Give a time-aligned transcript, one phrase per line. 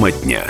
[0.00, 0.46] Тема дня.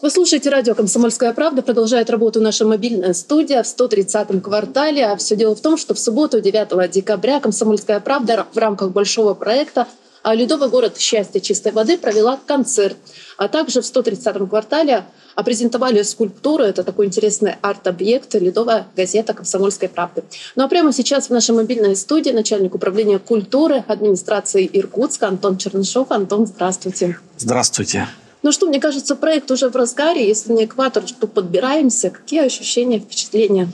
[0.00, 1.60] Вы слушаете радио «Комсомольская правда».
[1.60, 5.06] Продолжает работу наша мобильная студия в 130-м квартале.
[5.06, 9.34] А все дело в том, что в субботу, 9 декабря, «Комсомольская правда» в рамках большого
[9.34, 9.88] проекта
[10.22, 12.96] а Ледовый город счастья чистой воды провела концерт.
[13.36, 15.04] А также в 130-м квартале
[15.42, 16.64] презентовали скульптуру.
[16.64, 20.24] Это такой интересный арт-объект «Ледовая газета комсомольской правды».
[20.56, 26.10] Ну а прямо сейчас в нашей мобильной студии начальник управления культуры администрации Иркутска Антон Чернышов.
[26.10, 27.18] Антон, здравствуйте.
[27.36, 28.08] Здравствуйте.
[28.42, 30.26] Ну что, мне кажется, проект уже в разгаре.
[30.26, 32.10] Если не экватор, то подбираемся.
[32.10, 33.68] Какие ощущения, впечатления?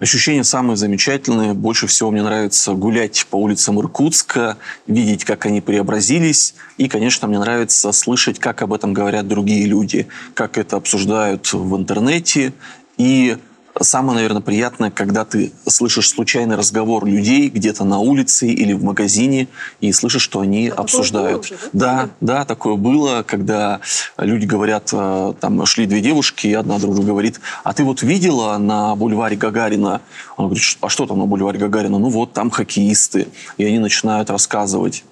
[0.00, 1.54] Ощущения самые замечательные.
[1.54, 4.56] Больше всего мне нравится гулять по улицам Иркутска,
[4.88, 6.54] видеть, как они преобразились.
[6.78, 11.76] И, конечно, мне нравится слышать, как об этом говорят другие люди, как это обсуждают в
[11.76, 12.52] интернете.
[12.96, 13.36] И
[13.80, 19.48] Самое, наверное, приятное, когда ты слышишь случайный разговор людей где-то на улице или в магазине
[19.80, 21.44] и слышишь, что они а обсуждают.
[21.44, 22.02] Уже, да?
[22.02, 23.80] да, да, такое было, когда
[24.16, 28.58] люди говорят, э, там шли две девушки, и одна другу говорит, а ты вот видела
[28.58, 30.00] на бульваре Гагарина?
[30.36, 31.98] Он говорит, а что там на бульваре Гагарина?
[31.98, 33.26] Ну вот, там хоккеисты.
[33.58, 35.04] И они начинают рассказывать.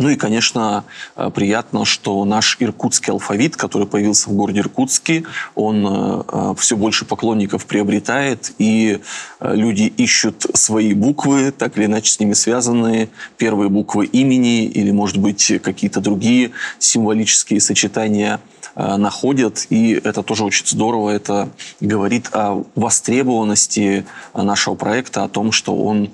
[0.00, 5.22] Ну и, конечно, э, приятно, что наш иркутский алфавит, который появился в городе Иркутске,
[5.54, 8.98] он э, э, все больше поклонников приобретает, и
[9.40, 15.18] люди ищут свои буквы, так или иначе с ними связанные, первые буквы имени или, может
[15.18, 18.40] быть, какие-то другие символические сочетания
[18.74, 21.10] находят, и это тоже очень здорово.
[21.10, 21.50] Это
[21.80, 26.10] говорит о востребованности нашего проекта, о том, что он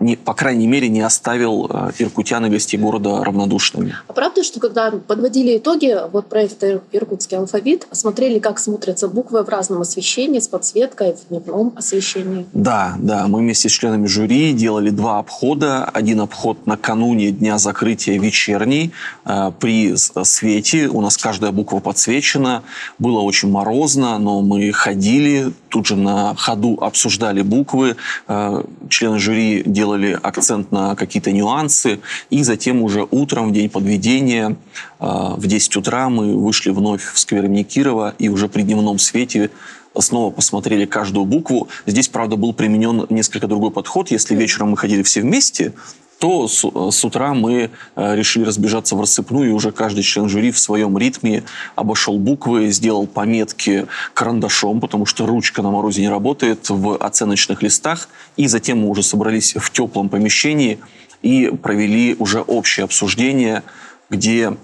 [0.00, 3.94] не, по крайней мере, не оставил э, иркутян и гостей города равнодушными.
[4.06, 9.48] А правда, что когда подводили итоги вот проекта «Иркутский алфавит», смотрели, как смотрятся буквы в
[9.48, 12.46] разном освещении, с подсветкой, в дневном освещении?
[12.52, 13.26] Да, да.
[13.26, 15.84] Мы вместе с членами жюри делали два обхода.
[15.84, 18.92] Один обход накануне дня закрытия вечерний
[19.24, 20.88] э, при свете.
[20.88, 22.62] У нас каждая буква подсвечена.
[22.98, 27.96] Было очень морозно, но мы ходили, тут же на ходу обсуждали буквы.
[28.26, 34.56] Э, члены жюри делали акцент на какие-то нюансы, и затем уже утром, в день подведения,
[34.98, 38.98] а, в 10 утра мы вышли вновь в сквер имени Кирова, и уже при дневном
[38.98, 39.50] свете
[39.98, 41.68] снова посмотрели каждую букву.
[41.86, 44.10] Здесь, правда, был применен несколько другой подход.
[44.10, 45.72] Если вечером мы ходили все вместе,
[46.18, 50.50] то с, с утра мы э, решили разбежаться в рассыпную, и уже каждый член жюри
[50.50, 51.44] в своем ритме
[51.76, 58.08] обошел буквы, сделал пометки карандашом, потому что ручка на морозе не работает, в оценочных листах,
[58.36, 60.78] и затем мы уже собрались в теплом помещении
[61.22, 63.62] и провели уже общее обсуждение,
[64.10, 64.56] где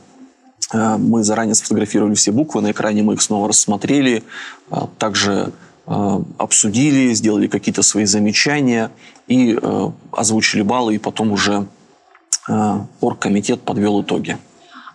[0.72, 4.24] э, мы заранее сфотографировали все буквы, на экране мы их снова рассмотрели,
[4.70, 5.52] э, также
[5.86, 8.90] Э, обсудили, сделали какие-то свои замечания
[9.26, 11.66] и э, озвучили баллы, и потом уже
[12.48, 14.38] э, оргкомитет подвел итоги.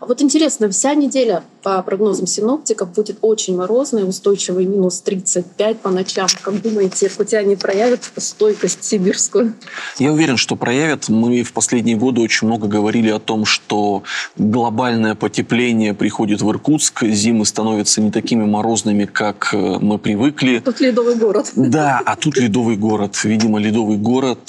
[0.10, 6.28] Вот интересно, вся неделя по прогнозам синоптиков будет очень морозной, устойчивый минус 35 по ночам.
[6.42, 9.54] Как думаете, иркутяне проявят стойкость сибирскую?
[10.00, 11.10] Я уверен, что проявят.
[11.10, 14.02] Мы в последние годы очень много говорили о том, что
[14.36, 20.58] глобальное потепление приходит в Иркутск, зимы становятся не такими морозными, как э, мы привыкли.
[20.58, 21.52] Тут ледовый город.
[21.56, 23.24] Да, а тут ледовый город.
[23.24, 24.40] Видимо, ледовый город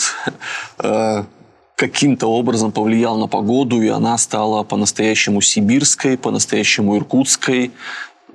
[0.79, 1.25] э,
[1.81, 7.71] каким-то образом повлиял на погоду, и она стала по-настоящему сибирской, по-настоящему иркутской.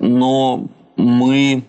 [0.00, 1.62] Но мы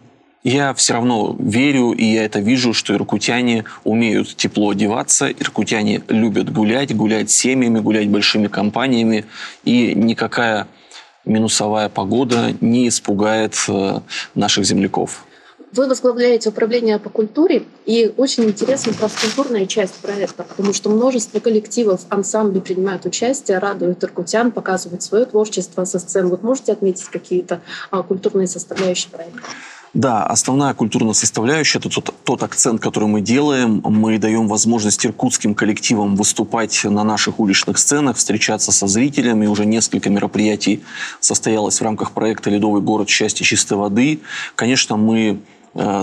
[0.43, 6.51] я все равно верю, и я это вижу, что иркутяне умеют тепло одеваться, иркутяне любят
[6.51, 9.25] гулять, гулять семьями, гулять большими компаниями,
[9.63, 10.67] и никакая
[11.25, 13.99] минусовая погода не испугает э,
[14.33, 15.26] наших земляков.
[15.73, 22.01] Вы возглавляете управление по культуре, и очень интересна культурная часть проекта, потому что множество коллективов,
[22.09, 26.29] ансамблей принимают участие, радуют иркутян, показывают свое творчество со сцены.
[26.29, 27.59] Вот можете отметить какие-то
[27.91, 29.41] а, культурные составляющие проекта?
[29.94, 33.81] Да, основная культурная составляющая– это тот, тот акцент, который мы делаем.
[33.84, 39.47] Мы даем возможность иркутским коллективам выступать на наших уличных сценах, встречаться со зрителями.
[39.47, 40.84] Уже несколько мероприятий
[41.19, 44.19] состоялось в рамках проекта «Ледовый город счастья чистой воды».
[44.55, 45.40] Конечно, мы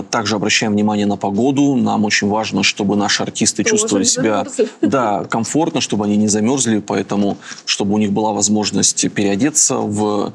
[0.09, 1.75] также обращаем внимание на погоду.
[1.75, 4.45] Нам очень важно, чтобы наши артисты Тоже чувствовали себя
[4.81, 10.33] да, комфортно, чтобы они не замерзли, поэтому чтобы у них была возможность переодеться в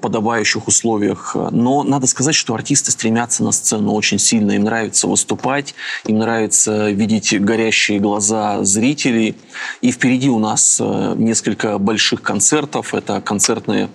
[0.00, 1.36] подобающих условиях.
[1.50, 4.52] Но надо сказать, что артисты стремятся на сцену очень сильно.
[4.52, 5.74] Им нравится выступать,
[6.06, 9.36] им нравится видеть горящие глаза зрителей.
[9.80, 12.94] И впереди у нас э, несколько больших концертов.
[12.94, 13.88] Это концертные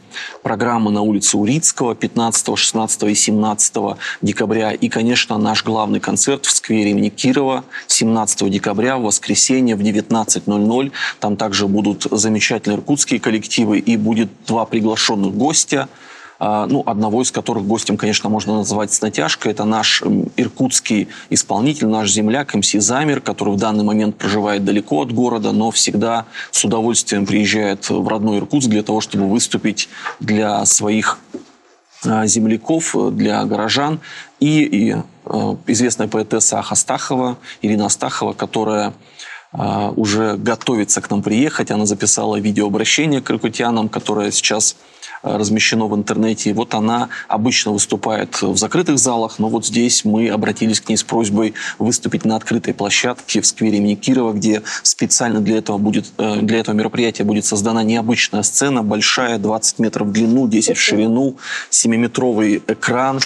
[0.43, 3.75] программы на улице Урицкого 15, 16 и 17
[4.21, 4.71] декабря.
[4.71, 10.91] И, конечно, наш главный концерт в сквере имени Кирова 17 декабря в воскресенье в 19.00.
[11.19, 15.86] Там также будут замечательные иркутские коллективы и будет два приглашенных гостя.
[16.39, 19.51] А, ну, одного из которых гостем, конечно, можно назвать с натяжкой.
[19.51, 20.03] Это наш
[20.35, 25.71] иркутский исполнитель, наш земляк МС Замер, который в данный момент проживает далеко от города, но
[25.71, 29.89] всегда с удовольствием приезжает в родной Иркутск для того, чтобы выступить
[30.19, 31.17] для своих
[32.05, 33.99] а, земляков, для горожан.
[34.39, 34.95] И, и
[35.25, 38.93] э, известная поэтесса Астахова, Ирина Астахова, которая
[39.51, 41.71] а, уже готовится к нам приехать.
[41.71, 46.49] Она записала видеообращение к иркутянам, которое сейчас а, размещено в интернете.
[46.49, 50.97] И вот она обычно выступает в закрытых залах, но вот здесь мы обратились к ней
[50.97, 56.05] с просьбой выступить на открытой площадке в сквере имени Кирова, где специально для этого, будет,
[56.17, 60.81] э, для этого мероприятия будет создана необычная сцена, большая, 20 метров в длину, 10 в
[60.81, 61.37] ширину,
[61.69, 63.19] 7-метровый экран,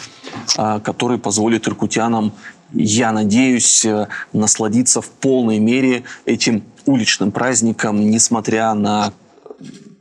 [0.57, 2.33] а, который позволит иркутянам
[2.73, 9.11] я надеюсь, э, насладиться в полной мере этим уличным праздником, несмотря на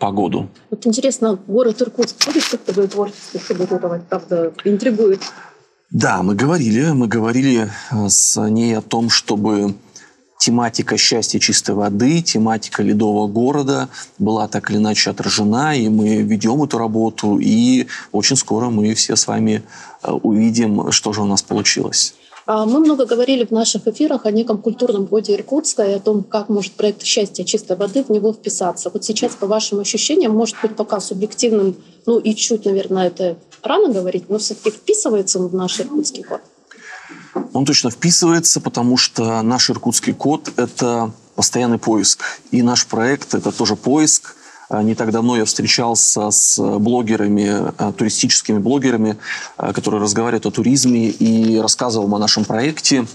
[0.01, 0.49] погоду.
[0.71, 5.21] Вот интересно, город Иркутск будет как-то творчество саботировать, правда, интригует?
[5.91, 9.75] Да, мы говорили, мы говорили э, с ней о том, чтобы
[10.39, 13.89] тематика счастья чистой воды, тематика ледового города
[14.19, 19.17] была так или иначе отражена, и мы ведем эту работу, и очень скоро мы все
[19.17, 19.63] с вами
[20.03, 22.15] э, увидим, что же у нас получилось.
[22.47, 26.23] А мы много говорили в наших эфирах о неком культурном годе Иркутска и о том,
[26.23, 28.91] как может проект «Счастье чистой воды» в него вписаться.
[28.93, 31.77] Вот сейчас, по вашим ощущениям, может быть пока субъективным,
[32.07, 36.41] ну и чуть, наверное, это рано говорить, но все-таки вписывается он в наш иркутский код?
[37.53, 42.23] Он точно вписывается, потому что наш иркутский код— это постоянный поиск.
[42.51, 44.37] И наш проект— это тоже поиск—
[44.71, 49.17] не так давно я встречался с блогерами, а, туристическими блогерами,
[49.57, 53.07] а, которые разговаривают о туризме и рассказывал о нашем проекте.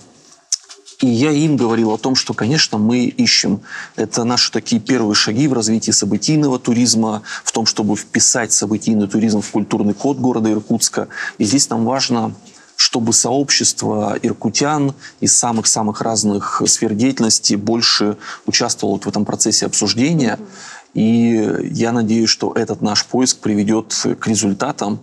[1.02, 3.62] И я им говорил о том, что, конечно, мы ищем.
[3.96, 9.42] Это наши такие первые шаги в развитии событийного туризма, в том, чтобы вписать событийный туризм
[9.42, 11.08] в культурный код города Иркутска.
[11.38, 12.34] И здесь нам важно
[12.78, 20.38] чтобы сообщество иркутян из самых-самых разных сфер деятельности больше участвовало вот в этом процессе обсуждения.
[20.96, 25.00] И я надеюсь, что этот наш поиск приведет к результатам,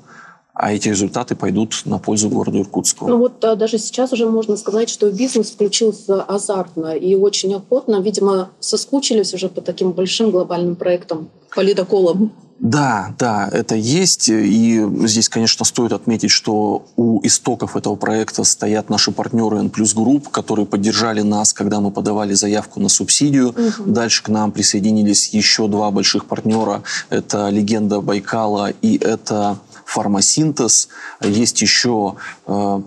[0.54, 3.08] а эти результаты пойдут на пользу городу Иркутску.
[3.08, 8.00] Ну вот а, даже сейчас уже можно сказать, что бизнес включился азартно и очень охотно.
[8.00, 12.32] Видимо, соскучились уже по таким большим глобальным проектам, по ледоколам.
[12.62, 14.28] Да, да, это есть.
[14.28, 20.30] И здесь, конечно, стоит отметить, что у истоков этого проекта стоят наши партнеры N Group,
[20.30, 23.48] которые поддержали нас, когда мы подавали заявку на субсидию.
[23.48, 23.90] Угу.
[23.90, 26.84] Дальше к нам присоединились еще два больших партнера.
[27.10, 30.88] Это «Легенда Байкала» и это «Фармасинтез».
[31.20, 32.14] Есть еще
[32.46, 32.80] э,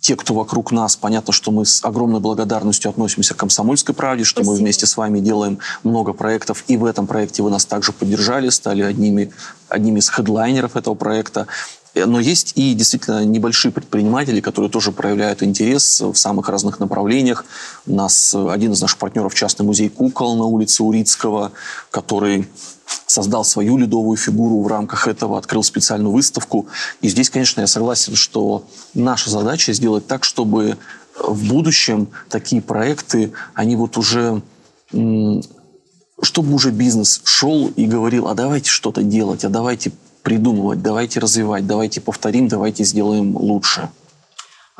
[0.00, 4.42] те, кто вокруг нас, понятно, что мы с огромной благодарностью относимся к «Комсомольской правде», что
[4.42, 4.52] Спасибо.
[4.52, 8.48] мы вместе с вами делаем много проектов, и в этом проекте вы нас также поддержали,
[8.48, 9.30] стали одними,
[9.68, 11.46] одними из хедлайнеров этого проекта.
[11.94, 17.44] Но есть и действительно небольшие предприниматели, которые тоже проявляют интерес в самых разных направлениях.
[17.86, 21.50] У нас один из наших партнеров– частный музей кукол на улице Урицкого,
[21.90, 22.48] который
[23.06, 26.66] создал свою ледовую фигуру в рамках этого, открыл специальную выставку.
[27.00, 28.64] И здесь, конечно, я согласен, что
[28.94, 30.76] наша задача сделать так, чтобы
[31.18, 34.42] в будущем такие проекты, они вот уже
[36.22, 39.92] чтобы уже бизнес шел и говорил, а давайте что-то делать, а давайте
[40.22, 43.88] придумывать, давайте развивать, давайте повторим, давайте сделаем лучше.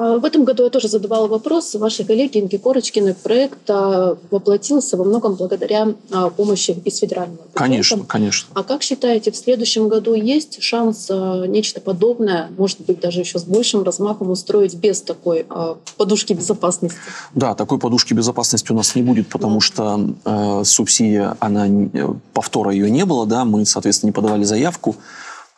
[0.01, 3.13] А в этом году я тоже задавала вопрос вашей коллеге Инге Корочкиной.
[3.13, 7.53] Проект а, воплотился во многом благодаря а, помощи из федерального бюджета.
[7.53, 8.49] Конечно, конечно.
[8.55, 13.45] А как считаете, в следующем году есть шанс нечто подобное, может быть, даже еще с
[13.45, 15.47] большим размахом устроить без такой
[15.99, 16.97] подушки безопасности?
[17.35, 19.61] Да, такой подушки безопасности у нас не будет, потому да.
[19.61, 21.69] что э, субсидия, она,
[22.33, 24.97] повтора ее не было, да, мы, соответственно, не подавали заявку.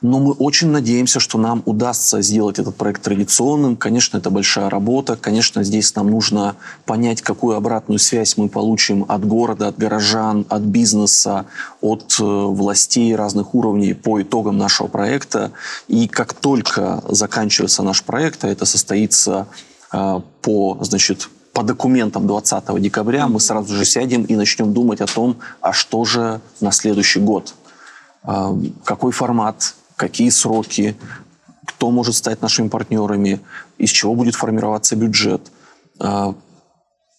[0.03, 3.77] Но мы очень надеемся, что нам удастся сделать этот проект традиционным.
[3.77, 5.15] Конечно, это большая работа.
[5.15, 10.63] Конечно, здесь нам нужно понять, какую обратную связь мы получим от города, от горожан, от
[10.63, 11.47] бизнеса,
[11.81, 15.53] от э, властей разных уровней по итогам нашего проекта.
[15.87, 19.47] И как только заканчивается наш проект, а это состоится
[19.93, 25.07] э, по, значит, по документам 20 декабря, мы сразу же сядем и начнем думать о
[25.07, 27.55] том, а что же на следующий год.
[28.85, 30.97] Какой формат какие сроки,
[31.67, 33.41] кто может стать нашими партнерами,
[33.79, 35.51] из чего будет формироваться бюджет,
[35.99, 36.35] а,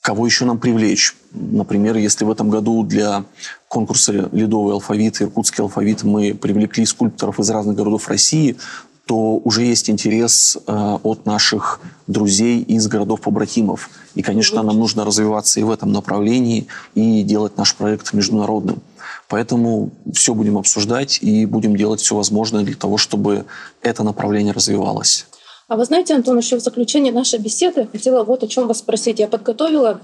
[0.01, 1.15] кого еще нам привлечь.
[1.31, 3.23] Например, если в этом году для
[3.69, 8.57] конкурса «Ледовый алфавит», «Иркутский алфавит» мы привлекли скульпторов из разных городов России,
[9.05, 13.89] то уже есть интерес э, от наших друзей из городов-побратимов.
[14.15, 18.81] И, конечно, нам нужно развиваться и в этом направлении, и делать наш проект международным.
[19.29, 23.45] Поэтому все будем обсуждать и будем делать все возможное для того, чтобы
[23.81, 25.25] это направление развивалось.
[25.67, 29.19] А вы знаете, Антон, еще в заключение нашей беседы хотела вот о чем вас спросить.
[29.19, 30.01] Я подготовила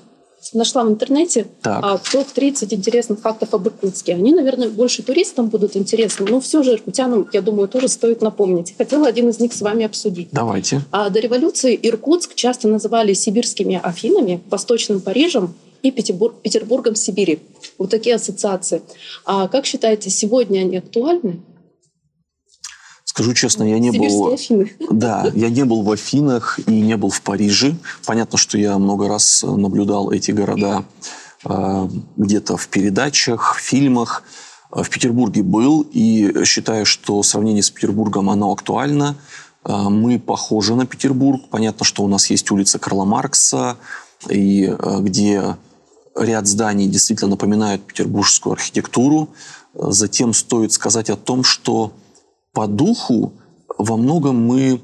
[0.53, 4.13] нашла в интернете а, топ-30 интересных фактов об Иркутске.
[4.13, 8.73] Они, наверное, больше туристам будут интересны, но все же иркутянам, я думаю, тоже стоит напомнить.
[8.77, 10.29] Хотела один из них с вами обсудить.
[10.31, 10.81] Давайте.
[10.91, 17.39] А, до революции Иркутск часто называли сибирскими Афинами, Восточным Парижем и Петербург, Петербургом Сибири.
[17.77, 18.81] Вот такие ассоциации.
[19.25, 21.41] А как считаете, сегодня они актуальны?
[23.03, 24.33] Скажу честно, я не был...
[24.33, 24.71] Афины.
[24.91, 27.75] Да, я не был в Афинах и не был в Париже.
[28.05, 30.85] Понятно, что я много раз наблюдал эти города
[31.43, 34.23] э, где-то в передачах, в фильмах.
[34.71, 39.17] В Петербурге был и считаю, что сравнение с Петербургом, оно актуально.
[39.65, 41.41] Э, мы похожи на Петербург.
[41.49, 43.77] Понятно, что у нас есть улица Карла Маркса,
[44.29, 45.57] и э, где
[46.19, 49.29] ряд зданий действительно напоминают петербургскую архитектуру.
[49.73, 51.93] Затем стоит сказать о том, что
[52.53, 53.33] по духу
[53.77, 54.81] во многом мы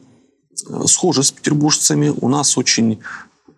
[0.70, 2.10] э, схожи с петербуржцами.
[2.10, 3.00] У нас очень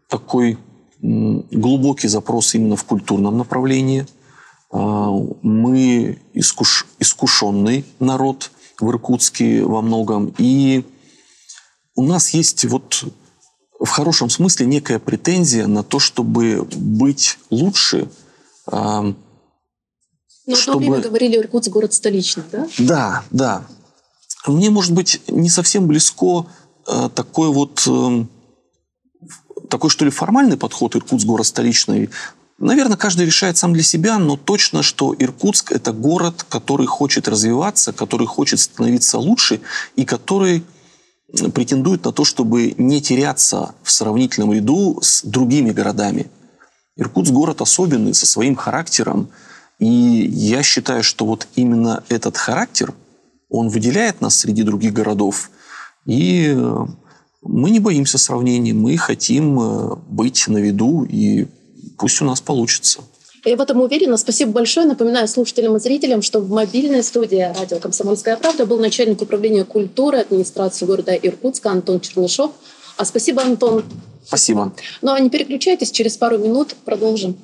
[0.09, 0.57] такой
[1.01, 4.07] глубокий запрос именно в культурном направлении.
[4.71, 10.33] А, мы искуш, искушенный народ в Иркутске во многом.
[10.37, 10.85] И
[11.95, 13.03] у нас есть вот
[13.79, 18.09] в хорошем смысле некая претензия на то, чтобы быть лучше.
[18.65, 19.13] А,
[20.45, 20.79] Но чтобы...
[20.79, 22.67] в то время говорили Иркутск город столичный, да?
[22.79, 23.63] Да, да.
[24.45, 26.45] Мне, может быть, не совсем близко
[26.87, 28.25] э, такой вот, э,
[29.69, 32.09] такой что ли формальный подход Иркутск город столичный.
[32.57, 37.93] Наверное, каждый решает сам для себя, но точно, что Иркутск– это город, который хочет развиваться,
[37.93, 39.61] который хочет становиться лучше
[39.95, 40.63] и который
[41.53, 46.27] претендует на то, чтобы не теряться в сравнительном ряду с другими городами.
[46.95, 49.29] Иркутск– город особенный, со своим характером.
[49.79, 52.93] И я считаю, что вот именно этот характер–
[53.49, 55.49] он выделяет нас среди других городов.
[56.05, 56.85] И э,
[57.41, 61.47] мы не боимся сравнений, мы хотим э, быть на виду, и
[61.97, 63.01] пусть у нас получится.
[63.45, 64.17] Я в этом уверена.
[64.17, 64.85] Спасибо большое.
[64.85, 70.19] Напоминаю слушателям и зрителям, что в мобильной студии радио «Комсомольская правда» был начальник управления культуры
[70.19, 72.51] администрации города Иркутска Антон Чернышов.
[72.97, 73.83] А спасибо, Антон.
[74.25, 74.73] Спасибо.
[75.01, 77.37] Ну а не переключайтесь, через пару минут продолжим.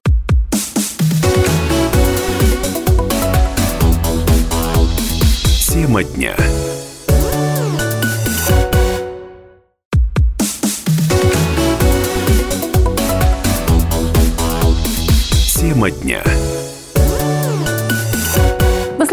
[5.74, 6.36] Тема дня.
[15.84, 16.43] Тема дня.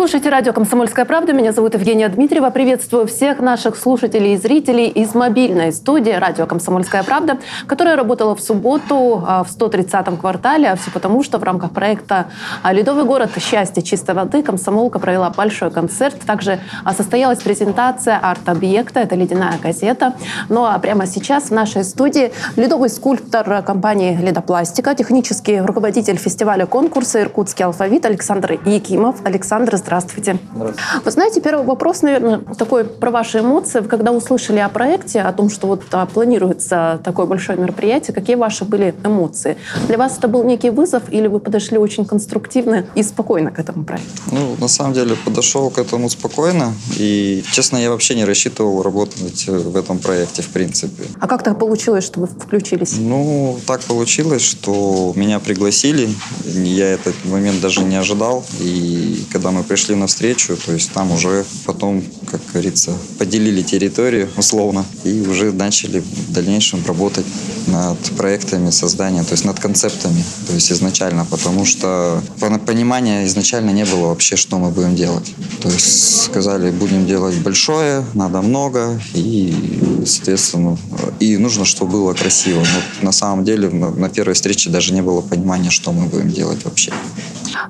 [0.00, 1.34] Слушаете радио «Комсомольская правда».
[1.34, 2.48] Меня зовут Евгения Дмитриева.
[2.48, 8.40] Приветствую всех наших слушателей и зрителей из мобильной студии радио «Комсомольская правда», которая работала в
[8.40, 10.70] субботу а, в 130-м квартале.
[10.70, 12.28] А все потому, что в рамках проекта
[12.64, 13.32] «Ледовый город.
[13.38, 16.18] Счастье чистой воды» комсомолка провела большой концерт.
[16.20, 19.00] Также а, состоялась презентация арт-объекта.
[19.00, 20.14] Это «Ледяная газета».
[20.48, 27.20] Ну а прямо сейчас в нашей студии ледовый скульптор компании «Ледопластика», технический руководитель фестиваля конкурса
[27.20, 29.16] «Иркутский алфавит» Александр Якимов.
[29.24, 30.38] Александр, здравствуйте.
[30.54, 31.02] Здравствуйте.
[31.04, 33.80] Вы знаете, первый вопрос, наверное, такой про ваши эмоции.
[33.80, 38.36] Вы когда услышали о проекте, о том, что вот а, планируется такое большое мероприятие, какие
[38.36, 39.56] ваши были эмоции?
[39.88, 43.84] Для вас это был некий вызов или вы подошли очень конструктивно и спокойно к этому
[43.84, 44.22] проекту?
[44.30, 46.72] Ну, на самом деле, подошел к этому спокойно.
[46.96, 51.04] И, честно, я вообще не рассчитывал работать в этом проекте, в принципе.
[51.18, 52.94] А как так получилось, что вы включились?
[52.98, 56.08] Ну, так получилось, что меня пригласили.
[56.44, 58.44] Я этот момент даже не ожидал.
[58.60, 64.28] И когда мы пришли на встречу, то есть там уже потом, как говорится, поделили территорию
[64.36, 67.26] условно и уже начали в дальнейшем работать
[67.66, 72.22] над проектами создания, то есть над концептами, то есть изначально, потому что
[72.66, 75.34] понимания изначально не было вообще, что мы будем делать.
[75.62, 80.78] То есть сказали, будем делать большое, надо много, и, соответственно,
[81.20, 82.60] и нужно, чтобы было красиво.
[82.60, 86.64] Но на самом деле на первой встрече даже не было понимания, что мы будем делать
[86.64, 86.92] вообще.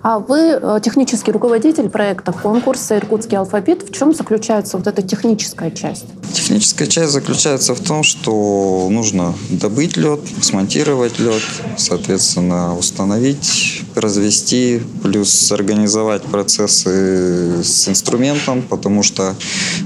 [0.02, 3.88] А вы э, технический руководитель проекта конкурса «Иркутский алфавит».
[3.88, 6.06] В чем заключается вот эта техническая часть?
[6.32, 11.42] Техническая часть заключается в том, что нужно добыть лед, смонтировать лед,
[11.76, 19.34] соответственно, установить, развести, плюс организовать процессы с инструментом, потому что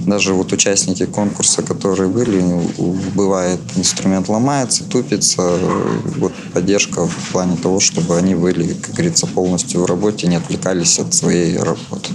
[0.06, 2.42] даже вот участники конкурса, которые были,
[3.14, 5.58] бывает инструмент ломается, тупится,
[6.18, 10.98] вот поддержка в плане того, чтобы они были, как говорится, полностью в работе, не отвлекались
[10.98, 12.10] от своей работы.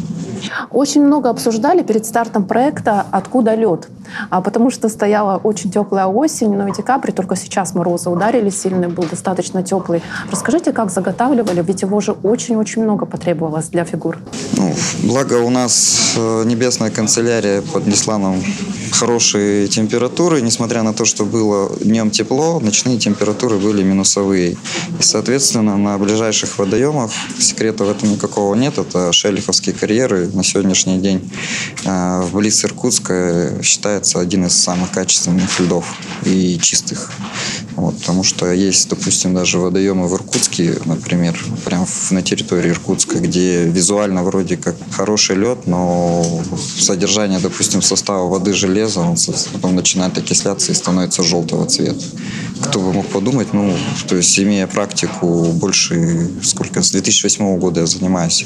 [0.71, 3.87] Очень много обсуждали перед стартом проекта «Откуда лед?»,
[4.29, 8.87] а потому что стояла очень теплая осень, но и декабрь, только сейчас морозы ударили сильный,
[8.87, 10.01] был достаточно теплый.
[10.31, 14.17] Расскажите, как заготавливали, ведь его же очень-очень много потребовалось для фигур.
[14.57, 18.35] Ну, благо у нас э, небесная канцелярия поднесла нам
[18.99, 24.57] хорошие температуры, несмотря на то, что было днем тепло, ночные температуры были минусовые.
[24.99, 28.77] И, соответственно, на ближайших водоемах секрета в этом никакого нет.
[28.77, 30.29] Это шелиховские карьеры.
[30.33, 31.31] На сегодняшний день
[31.85, 35.85] э, в близ Иркутска считается один из самых качественных льдов
[36.25, 37.11] и чистых.
[37.79, 43.63] Вот, потому что есть, допустим, даже водоемы в Иркутске, например, прямо на территории Иркутска, где
[43.63, 46.41] визуально вроде как хороший лед, но
[46.77, 49.15] содержание, допустим, состава воды железа, он
[49.53, 52.03] потом начинает окисляться и становится желтого цвета.
[52.63, 53.73] Кто бы мог подумать, ну,
[54.09, 58.45] то есть имея практику больше, сколько, с 2008 года я занимаюсь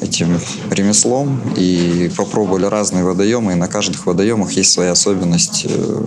[0.00, 0.38] этим
[0.70, 6.04] ремеслом и попробовали разные водоемы, и на каждых водоемах есть своя особенность э,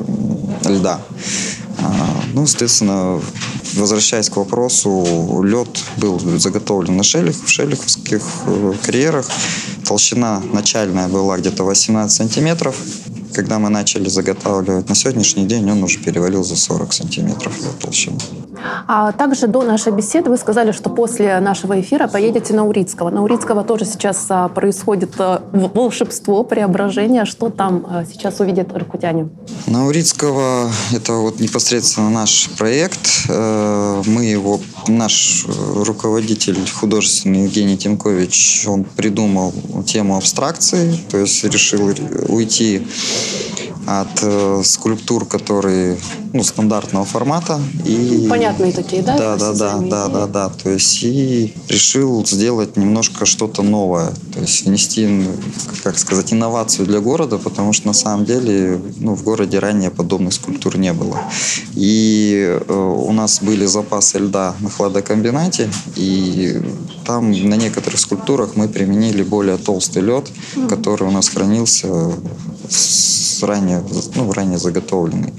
[0.70, 1.02] льда.
[1.84, 3.22] А, ну, соответственно,
[3.76, 9.30] возвращаясь к вопросу, лед был заготовлен на шелих, в шелиховских э, карьерах.
[9.86, 12.76] Толщина начальная была где-то 18 сантиметров.
[13.34, 18.20] Когда мы начали заготавливать, на сегодняшний день он уже перевалил за 40 сантиметров толщину.
[18.88, 23.10] А также до нашей беседы вы сказали, что после нашего эфира поедете на Урицкого.
[23.10, 27.26] На Урицкого тоже сейчас а, происходит а, волшебство, преображение.
[27.26, 29.30] Что там а, сейчас увидят иркутяне?
[29.68, 33.10] На Урицкого это вот непосредственно наш проект.
[33.30, 39.54] Э, мы его, наш руководитель художественный Евгений Тимкович, он придумал
[39.86, 41.94] тему абстракции, то есть решил
[42.28, 42.88] уйти
[43.86, 45.98] от э, скульптур, которые
[46.34, 47.62] ну, стандартного формата.
[47.86, 48.28] И...
[48.28, 49.16] Понятные такие, да?
[49.16, 50.50] Да, да, да, да, да, да.
[50.50, 54.12] То есть и решил сделать немножко что-то новое.
[54.34, 55.28] То есть внести,
[55.84, 60.34] как сказать, инновацию для города, потому что на самом деле ну, в городе ранее подобных
[60.34, 61.20] скульптур не было.
[61.76, 66.60] И э, у нас были запасы льда на хладокомбинате, и
[67.06, 70.32] там на некоторых скульптурах мы применили более толстый лед,
[70.68, 72.12] который у нас хранился
[72.70, 73.84] с ранее,
[74.16, 75.34] ну, ранее заготовленный.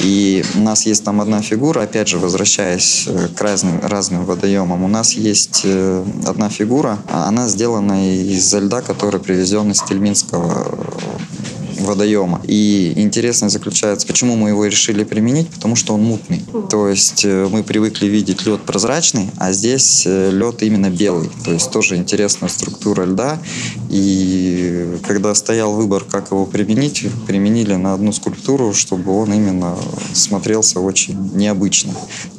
[0.00, 4.82] И у нас есть там одна фигура, опять же, возвращаясь э, к разным, разным водоемам,
[4.82, 10.66] у нас есть э, одна фигура, а она сделана из льда, который привезен из Тельминского
[11.86, 12.40] водоема.
[12.46, 16.42] И интересно заключается, почему мы его решили применить, потому что он мутный.
[16.70, 21.30] То есть э, мы привыкли видеть лед прозрачный, а здесь э, лед именно белый.
[21.44, 23.38] То есть тоже интересная структура льда.
[23.88, 29.76] И когда стоял выбор, как его применить, применили на одну скульптуру, чтобы он именно
[30.12, 31.94] смотрелся очень необычно.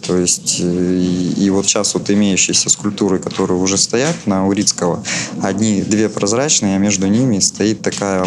[0.05, 5.03] То есть э, и, и вот сейчас вот имеющиеся скульптуры, которые уже стоят на Урицкого,
[5.41, 8.25] одни, две прозрачные, а между ними стоит такая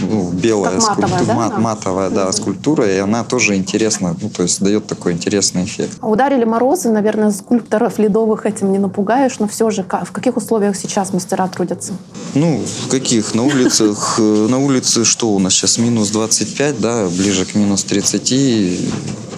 [0.00, 4.30] ну, белая как матовая, скульптура, да, мат, матовая да, скульптура, и она тоже интересна, ну,
[4.30, 5.98] то есть дает такой интересный эффект.
[6.00, 11.12] Ударили морозы, наверное, скульпторов ледовых этим не напугаешь, но все же в каких условиях сейчас
[11.12, 11.92] мастера трудятся?
[12.34, 13.34] Ну, в каких?
[13.34, 15.78] На улицах, э, на улице что у нас сейчас?
[15.78, 18.80] Минус 25, да, ближе к минус 30.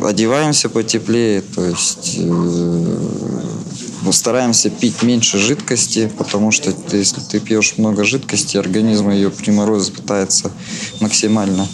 [0.02, 8.04] Одеваемся потеплее, то есть э, стараемся пить меньше жидкости, потому что если ты пьешь много
[8.04, 10.50] жидкости, организм ее при морозе пытается
[11.00, 11.68] максимально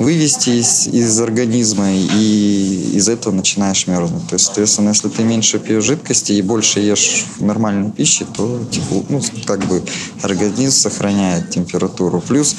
[0.00, 4.26] вывести из, из организма, и из этого начинаешь мерзнуть.
[4.28, 9.04] То есть, соответственно, если ты меньше пьешь жидкости и больше ешь нормальной пищи, то тепло,
[9.10, 9.82] ну, как бы
[10.22, 12.22] организм сохраняет температуру.
[12.26, 12.56] Плюс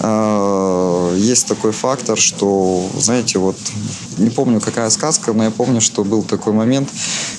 [0.00, 3.58] э, есть такой фактор, что, знаете, вот
[4.18, 6.88] не помню, какая сказка, но я помню, что был такой момент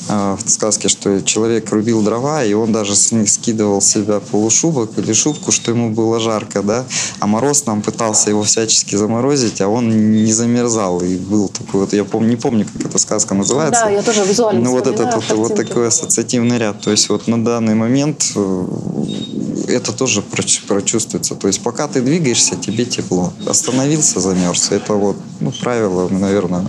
[0.07, 4.19] э, в сказке, что человек рубил дрова, и он даже с них скидывал с себя
[4.19, 6.85] полушубок или шубку, что ему было жарко, да,
[7.19, 11.93] а мороз нам пытался его всячески заморозить, а он не замерзал, и был такой вот,
[11.93, 13.83] я помню, не помню, как эта сказка называется.
[13.85, 17.27] Да, я тоже визуально Ну вот этот вот, вот такой ассоциативный ряд, то есть вот
[17.27, 18.65] на данный момент э,
[19.69, 21.35] это тоже прочувствуется.
[21.35, 23.33] То есть пока ты двигаешься, тебе тепло.
[23.45, 24.71] Остановился, замерз.
[24.71, 26.67] Это вот ну, правило, наверное,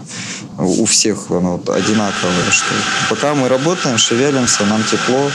[0.58, 2.74] у всех оно вот одинаковое, что
[3.08, 5.30] пока мы работаем, шевелимся, нам тепло,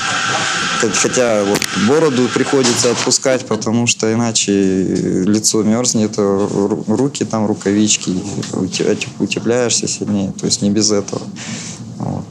[0.93, 8.15] хотя вот бороду приходится отпускать, потому что иначе лицо мерзнет, руки там, рукавички,
[9.19, 11.23] утепляешься сильнее, то есть не без этого.
[11.97, 12.25] Вот.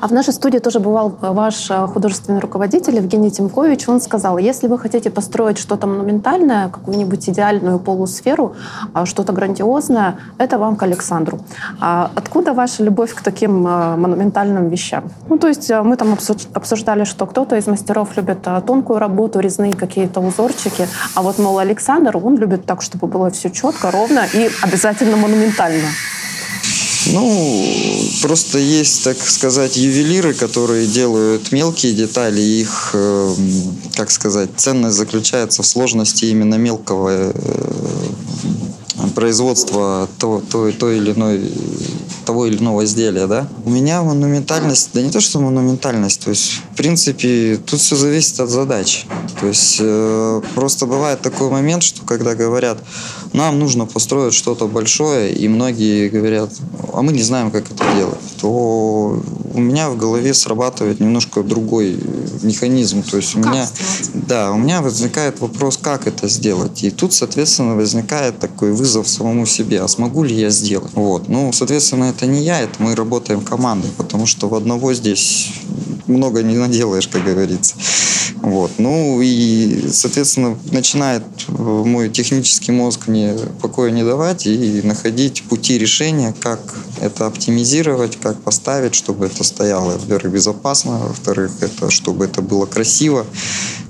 [0.00, 3.88] А в нашей студии тоже бывал ваш э, художественный руководитель Евгений Тимкович.
[3.88, 8.54] Он сказал, если вы хотите построить что-то монументальное, какую-нибудь идеальную полусферу,
[8.92, 11.40] а, что-то грандиозное, это вам к Александру.
[11.80, 15.04] А откуда ваша любовь к таким э, монументальным вещам?
[15.28, 16.16] Ну, то есть э, мы там
[16.54, 22.16] обсуждали, что кто-то из мастеров любит тонкую работу, резные какие-то узорчики, а вот, мол, Александр,
[22.16, 25.88] он любит так, чтобы было все четко, ровно и обязательно монументально.
[27.12, 27.66] Ну,
[28.22, 32.40] просто есть, так сказать, ювелиры, которые делают мелкие детали.
[32.40, 33.34] Их, э,
[33.94, 37.32] как сказать, ценность заключается в сложности именно мелкого э,
[39.14, 41.52] производства той, той, той или иной
[42.24, 43.48] того или иного изделия, да.
[43.64, 48.40] У меня монументальность, да не то, что монументальность, то есть, в принципе, тут все зависит
[48.40, 49.06] от задач.
[49.40, 52.78] То есть, э, просто бывает такой момент, что когда говорят,
[53.34, 56.50] нам нужно построить что-то большое, и многие говорят,
[56.92, 59.20] а мы не знаем, как это делать, то
[59.54, 61.98] у меня в голове срабатывает немножко другой
[62.42, 63.02] механизм.
[63.02, 64.26] То есть у как меня, сделать?
[64.28, 66.84] да, у меня возникает вопрос, как это сделать.
[66.84, 70.92] И тут, соответственно, возникает такой вызов самому себе, а смогу ли я сделать?
[70.94, 71.28] Вот.
[71.28, 75.50] Ну, соответственно, это не я, это мы работаем командой, потому что в одного здесь
[76.06, 77.74] много не наделаешь, как говорится.
[78.42, 78.72] Вот.
[78.78, 83.23] Ну и, соответственно, начинает мой технический мозг мне
[83.60, 86.60] покоя не давать и находить пути решения, как
[87.00, 93.26] это оптимизировать, как поставить, чтобы это стояло, во-первых, безопасно, во-вторых, это, чтобы это было красиво.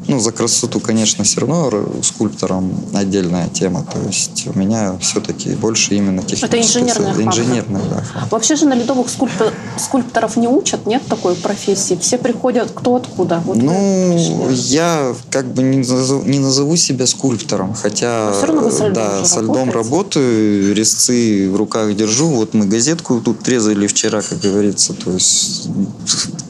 [0.06, 1.70] Ну, за красоту, конечно, все равно
[2.02, 3.86] скульптором отдельная тема.
[3.92, 6.48] То есть у меня все-таки больше именно техническая.
[6.48, 8.04] Это инженерная Инженерная, да.
[8.30, 11.96] Вообще же на ледовых скульптор, скульпторов не учат, нет такой профессии?
[12.00, 13.42] Все приходят кто откуда?
[13.44, 18.70] Вот ну, я как бы не назову, не назову себя скульптором, хотя все равно вы
[18.70, 22.28] со льдом, да, со льдом работаю, резцы в руках держу.
[22.28, 25.68] Вот мы газетку тут трезали вчера, как говорится, то есть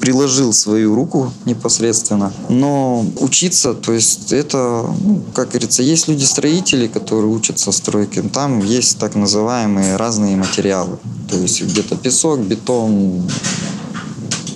[0.04, 2.30] приложил свою руку непосредственно.
[2.50, 8.20] Но учиться, то есть это, ну, как говорится, есть люди-строители, которые учатся стройке.
[8.20, 10.98] Там есть так называемые разные материалы.
[11.30, 13.22] То есть где-то песок, бетон,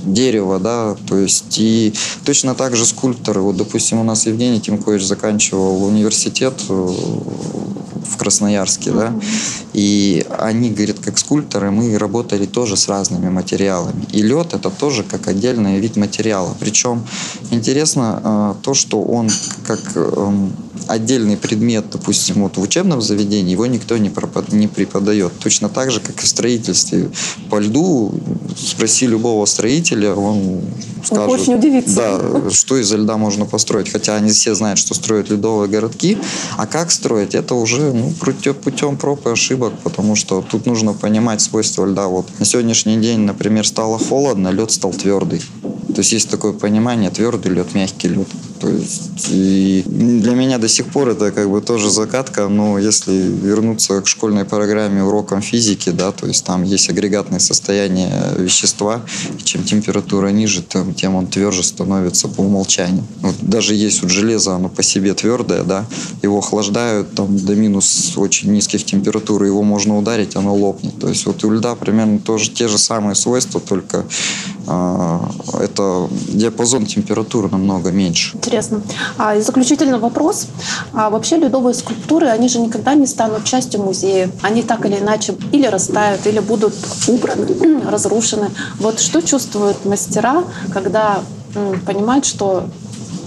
[0.05, 3.41] дерево, да, то есть и точно так же скульпторы.
[3.41, 6.89] Вот, допустим, у нас Евгений Тимкович заканчивал университет э,
[8.05, 9.15] в Красноярске, да,
[9.73, 14.05] и они, говорят, как скульпторы, мы работали тоже с разными материалами.
[14.13, 16.57] И лед это тоже как отдельный вид материала.
[16.59, 17.07] Причем
[17.51, 19.31] интересно э, то, что он
[19.67, 20.53] как эм,
[20.89, 25.33] отдельный предмет, допустим, вот в учебном заведении, его никто не, пропад, не преподает.
[25.39, 27.11] Точно так же, как и в строительстве.
[27.51, 28.13] По льду
[28.57, 30.61] спроси любого строителя, он
[31.05, 31.95] скажет, очень удивится.
[31.95, 33.91] Да, что из льда можно построить.
[33.91, 36.19] Хотя они все знают, что строят ледовые городки.
[36.57, 41.41] А как строить, это уже ну, путем проб и ошибок, потому что тут нужно понимать
[41.41, 42.07] свойства льда.
[42.07, 45.41] Вот на сегодняшний день, например, стало холодно, лед стал твердый.
[45.89, 48.29] То есть есть такое понимание, твердый лед, мягкий лед.
[48.61, 53.13] То есть и для меня до сих пор это как бы тоже закатка, но если
[53.13, 59.03] вернуться к школьной программе урокам физики, да, то есть там есть агрегатное состояние вещества,
[59.39, 63.05] и чем температура ниже, тем, тем он тверже становится по умолчанию.
[63.21, 65.87] Вот даже есть вот железо, оно по себе твердое, да,
[66.23, 70.99] его охлаждают там до минус очень низких температур, его можно ударить, оно лопнет.
[70.99, 74.05] То есть вот у льда примерно тоже те же самые свойства, только
[75.61, 78.81] это диапазон температуры намного меньше интересно.
[79.19, 80.47] А, и заключительный вопрос.
[80.93, 84.31] А вообще ледовые скульптуры, они же никогда не станут частью музея.
[84.43, 86.75] Они так или иначе или растают, или будут
[87.07, 88.51] убраны, разрушены.
[88.79, 91.21] Вот что чувствуют мастера, когда
[91.87, 92.65] понимают, что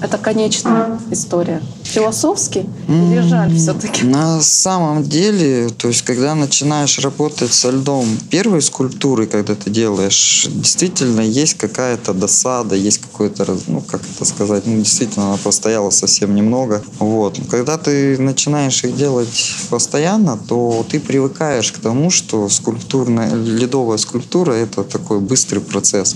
[0.02, 1.62] это конечная история?
[1.92, 4.06] Философски или жаль все-таки?
[4.06, 10.48] На самом деле, то есть, когда начинаешь работать со льдом первой скульптуры, когда ты делаешь,
[10.50, 16.34] действительно есть какая-то досада, есть какой-то, ну, как это сказать, ну, действительно, она постояла совсем
[16.34, 16.82] немного.
[17.00, 17.40] Вот.
[17.50, 24.52] Когда ты начинаешь их делать постоянно, то ты привыкаешь к тому, что скульптурная, ледовая скульптура—
[24.54, 26.16] это такой быстрый процесс.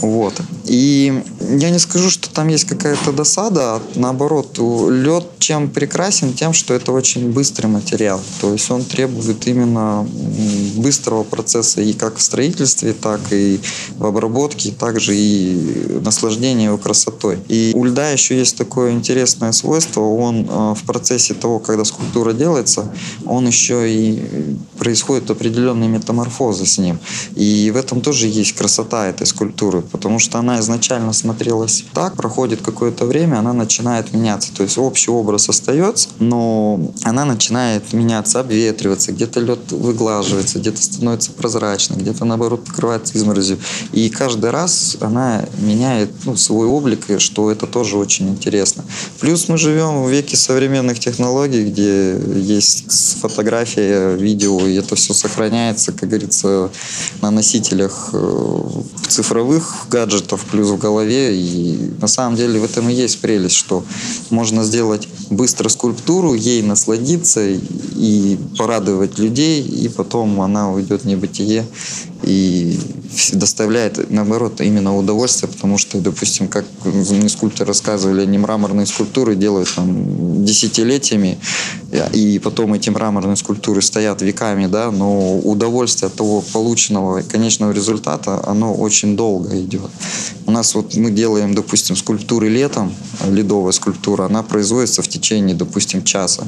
[0.00, 0.34] Вот.
[0.64, 6.34] И я не скажу, что там есть какая-то досада, а наоборот, у лед чем прекрасен?
[6.34, 8.20] Тем, что это очень быстрый материал.
[8.40, 10.06] То есть он требует именно
[10.76, 13.60] быстрого процесса и как в строительстве, так и
[13.96, 17.38] в обработке, также и наслаждения его красотой.
[17.48, 20.00] И у льда еще есть такое интересное свойство.
[20.00, 22.92] Он э, в процессе того, когда скульптура делается,
[23.24, 26.98] он еще и происходит определенные метаморфозы с ним.
[27.34, 32.60] И в этом тоже есть красота этой скульптуры, потому что она изначально смотрелась так, проходит
[32.62, 34.52] какое-то время, она начинает меняться.
[34.54, 41.30] То есть общий образ остается, но она начинает меняться, обветриваться, где-то лед выглаживается, где-то становится
[41.32, 43.58] прозрачным, где-то наоборот покрывается изморозью.
[43.92, 48.84] И каждый раз она меняет ну, свой облик, и что это тоже очень интересно.
[49.20, 55.92] Плюс мы живем в веке современных технологий, где есть фотография, видео, и это все сохраняется,
[55.92, 56.70] как говорится,
[57.20, 58.60] на носителях э,
[59.08, 61.36] цифровых гаджетов, плюс в голове.
[61.36, 63.84] И на самом деле в этом и есть прелесть, что
[64.30, 64.77] можно сделать
[65.30, 71.66] быстро скульптуру, ей насладиться и порадовать людей, и потом она уйдет в небытие
[72.22, 72.78] и
[73.32, 79.72] доставляет, наоборот, именно удовольствие, потому что, допустим, как мне скульпторы рассказывали, они мраморные скульптуры делают
[79.74, 81.38] там десятилетиями,
[82.12, 88.42] и потом эти мраморные скульптуры стоят веками, да, но удовольствие от того полученного конечного результата,
[88.46, 89.90] оно очень долго идет.
[90.46, 92.94] У нас вот мы делаем, допустим, скульптуры летом,
[93.26, 96.46] ледовая скульптура, она производится в течение, допустим, часа.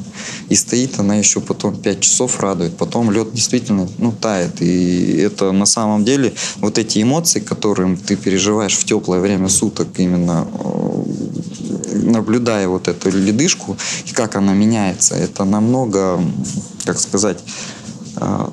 [0.49, 2.75] И стоит она еще потом 5 часов радует.
[2.77, 4.61] Потом лед действительно ну, тает.
[4.61, 9.87] И это на самом деле вот эти эмоции, которые ты переживаешь в теплое время суток,
[9.97, 11.03] именно э,
[11.93, 16.19] наблюдая вот эту ледышку и как она меняется, это намного,
[16.85, 17.37] как сказать,
[18.15, 18.47] э,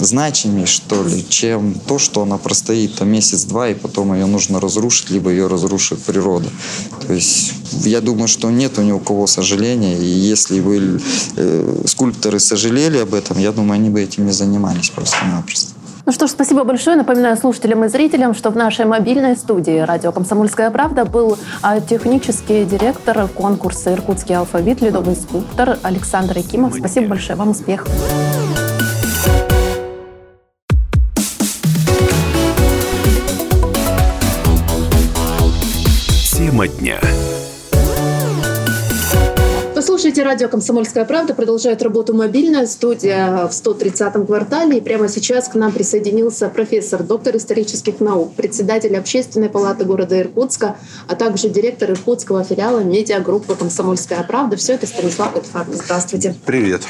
[0.00, 5.10] значимее, что ли, чем то, что она простоит там месяц-два, и потом ее нужно разрушить,
[5.10, 6.48] либо ее разрушит природа.
[7.06, 7.52] То есть
[7.84, 11.00] я думаю, что нет у ни у кого сожаления, и если бы
[11.36, 15.79] э, скульпторы сожалели об этом, я думаю, они бы этим не занимались просто-напросто.
[16.10, 16.96] Ну что ж, спасибо большое.
[16.96, 22.64] Напоминаю слушателям и зрителям, что в нашей мобильной студии радио «Комсомольская правда» был а, технический
[22.64, 26.74] директор конкурса «Иркутский алфавит», ледовый скульптор Александр Якимов.
[26.74, 27.38] Спасибо большое.
[27.38, 27.88] Вам успехов.
[40.20, 41.32] Слушаете радио «Комсомольская правда».
[41.32, 44.76] Продолжает работу мобильная студия в 130-м квартале.
[44.76, 50.76] И прямо сейчас к нам присоединился профессор, доктор исторических наук, председатель Общественной палаты города Иркутска,
[51.08, 54.58] а также директор иркутского филиала медиагруппы «Комсомольская правда».
[54.58, 55.68] Все это Станислав Эдфард.
[55.72, 56.34] Здравствуйте.
[56.44, 56.82] Привет.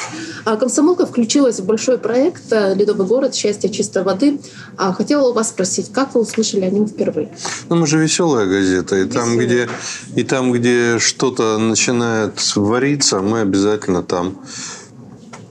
[0.44, 3.36] А, Комсомолка включилась в большой проект э, «Ледовый город.
[3.36, 4.40] Счастье чистой воды».
[4.76, 7.30] А, хотела у вас спросить, как вы услышали о нем впервые?
[7.68, 9.68] Ну, мы же веселая газета, и там, где,
[10.16, 14.38] и там, где что-то начинает вариться, мы обязательно там.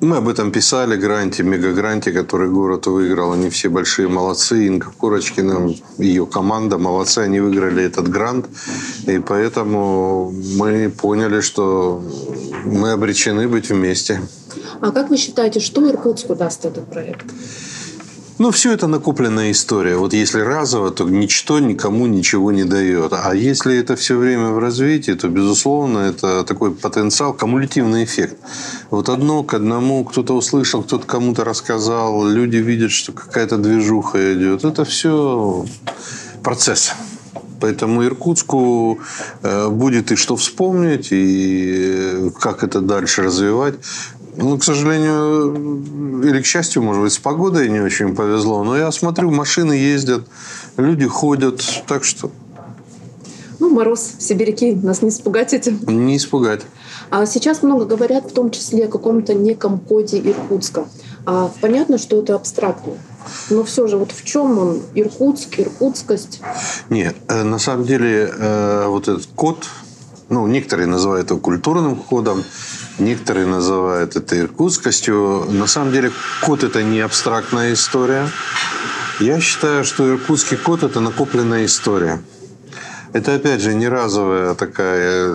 [0.02, 3.34] Мы об этом писали, гранте, мегагранте, который город выиграл.
[3.34, 4.68] Они все большие молодцы.
[4.68, 7.20] Инга Курочкина, ее команда, молодцы.
[7.20, 8.48] Они выиграли этот грант.
[9.08, 12.02] И поэтому мы поняли, что
[12.64, 14.22] мы обречены быть вместе.
[14.80, 17.26] А как вы считаете, что Иркутску даст этот проект?
[18.40, 19.98] Ну, все это накопленная история.
[19.98, 23.12] Вот если разово, то ничто никому ничего не дает.
[23.12, 28.38] А если это все время в развитии, то, безусловно, это такой потенциал, кумулятивный эффект.
[28.92, 34.64] Вот одно к одному, кто-то услышал, кто-то кому-то рассказал, люди видят, что какая-то движуха идет.
[34.64, 35.66] Это все
[36.42, 36.94] процесс.
[37.60, 39.00] Поэтому Иркутску
[39.44, 43.76] э, будет и что вспомнить, и как это дальше развивать.
[44.42, 48.64] Ну, к сожалению, или к счастью, может быть, с погодой не очень повезло.
[48.64, 50.26] Но я смотрю, машины ездят,
[50.78, 51.62] люди ходят.
[51.88, 52.32] Так что...
[53.60, 55.80] Ну, мороз, сибиряки, нас не испугать этим.
[55.88, 56.62] Не испугать.
[57.10, 60.86] А сейчас много говорят в том числе о каком-то неком коде Иркутска.
[61.26, 62.94] А понятно, что это абстрактно.
[63.50, 64.82] Но все же, вот в чем он?
[64.96, 66.42] Иркутск, иркутскость?
[66.90, 69.68] Нет, э, на самом деле э, вот этот код,
[70.30, 72.44] ну, некоторые называют его культурным кодом,
[73.00, 75.46] Некоторые называют это иркутскостью.
[75.50, 78.30] На самом деле код– это не абстрактная история.
[79.20, 82.22] Я считаю, что иркутский код– это накопленная история.
[83.14, 85.34] Это, опять же, не разовая такая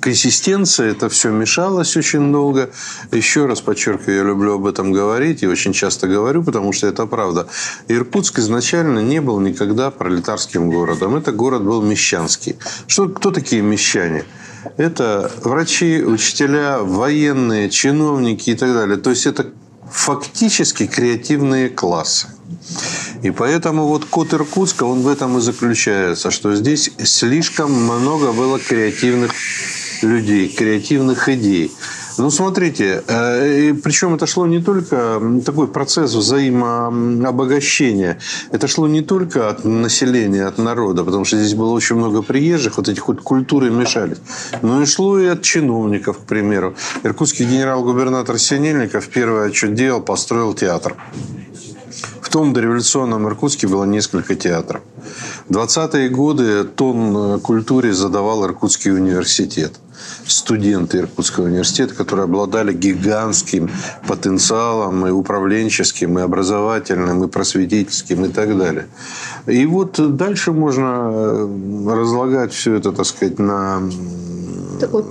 [0.00, 2.70] консистенция, это все мешалось очень долго.
[3.10, 7.06] Еще раз подчеркиваю, я люблю об этом говорить и очень часто говорю, потому что это
[7.06, 7.46] правда.
[7.88, 11.16] Иркутск изначально не был никогда пролетарским городом.
[11.16, 12.56] Это город был мещанский.
[12.86, 14.24] Что, кто такие мещане?
[14.76, 18.96] Это врачи, учителя, военные, чиновники и так далее.
[18.96, 19.46] То есть это
[19.90, 22.28] фактически креативные классы.
[23.22, 28.58] И поэтому вот код Иркутска, он в этом и заключается, что здесь слишком много было
[28.58, 29.32] креативных
[30.02, 31.72] людей, креативных идей.
[32.16, 38.18] Ну, смотрите, э, причем это шло не только такой процесс взаимообогащения,
[38.52, 42.76] это шло не только от населения, от народа, потому что здесь было очень много приезжих,
[42.76, 44.18] вот эти хоть культуры мешались,
[44.62, 46.76] но и шло и от чиновников, к примеру.
[47.02, 50.94] Иркутский генерал-губернатор Синельников первое, что делал, построил театр.
[52.20, 54.82] В том дореволюционном Иркутске было несколько театров.
[55.48, 59.80] В 20-е годы тон культуре задавал Иркутский университет
[60.26, 63.70] студенты Иркутского университета, которые обладали гигантским
[64.06, 68.86] потенциалом и управленческим, и образовательным, и просветительским, и так далее.
[69.46, 73.82] И вот дальше можно э, разлагать все это, так сказать, на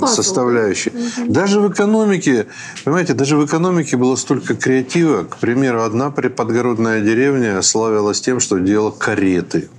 [0.08, 0.94] составляющие.
[0.94, 1.32] Угу.
[1.32, 2.48] Даже в экономике,
[2.84, 5.24] понимаете, даже в экономике было столько креатива.
[5.24, 9.70] К примеру, одна подгородная деревня славилась тем, что делала кареты.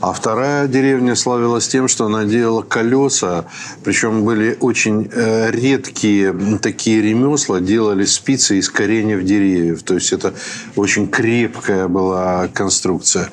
[0.00, 3.46] А вторая деревня славилась тем, что она делала колеса,
[3.82, 6.32] причем были очень э, редкие
[6.62, 9.82] такие ремесла, делали спицы из кореньев деревьев.
[9.82, 10.34] То есть это
[10.76, 13.28] очень крепкая была конструкция.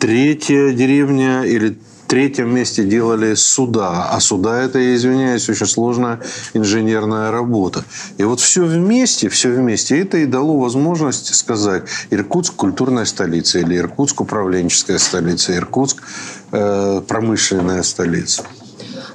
[0.00, 1.78] Третья деревня или
[2.08, 4.08] третьем месте делали суда.
[4.10, 6.20] А суда это, я извиняюсь, очень сложная
[6.54, 7.84] инженерная работа.
[8.16, 13.76] И вот все вместе, все вместе, это и дало возможность сказать Иркутск культурная столица или
[13.76, 16.02] Иркутск управленческая столица, Иркутск
[16.50, 18.42] э, промышленная столица.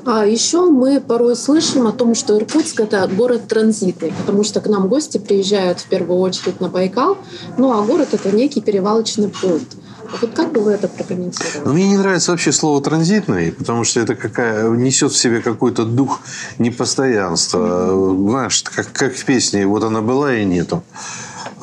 [0.05, 4.67] А еще мы порой слышим о том, что Иркутск это город транзитный, потому что к
[4.67, 7.17] нам гости приезжают в первую очередь на Байкал,
[7.57, 9.77] ну а город это некий перевалочный пункт.
[10.21, 11.65] Вот как бы вы это прокомментировали?
[11.65, 15.85] Ну, мне не нравится вообще слово «транзитный», потому что это какая, несет в себе какой-то
[15.85, 16.21] дух
[16.59, 17.91] непостоянства.
[17.91, 18.29] Mm-hmm.
[18.29, 20.83] Знаешь, как, как в песне «Вот она была и нету».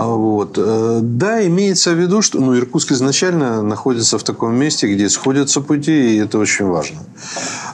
[0.01, 0.55] А вот.
[0.57, 5.61] Э, да, имеется в виду, что ну, Иркутск изначально находится в таком месте, где сходятся
[5.61, 7.01] пути, и это очень важно.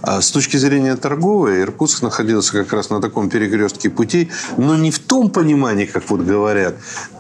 [0.03, 4.91] А с точки зрения торговой, Иркутск находился как раз на таком перекрестке путей, но не
[4.91, 6.75] в том понимании, как вот говорят,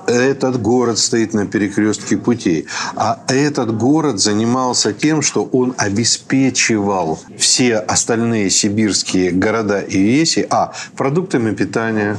[0.07, 2.67] этот город стоит на перекрестке путей.
[2.95, 10.73] А этот город занимался тем, что он обеспечивал все остальные сибирские города и веси а,
[10.97, 12.17] продуктами питания,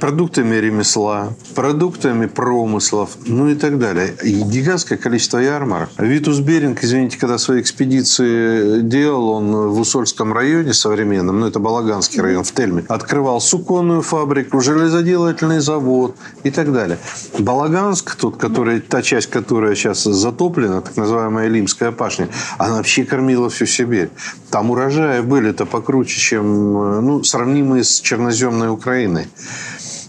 [0.00, 4.14] продуктами ремесла, продуктами промыслов, ну и так далее.
[4.22, 5.90] И гигантское количество ярмарок.
[5.98, 12.20] Витус Беринг, извините, когда свои экспедиции делал, он в Усольском районе современном, ну это Балаганский
[12.20, 16.98] район, в Тельме, открывал суконную фабрику, железоделательный завод и так далее.
[17.38, 23.48] Балаганск, тот, который, та часть, которая сейчас затоплена, так называемая Лимская пашня, она вообще кормила
[23.48, 24.10] всю Сибирь.
[24.50, 29.28] Там урожаи были-то покруче, чем ну, сравнимые с черноземной Украиной.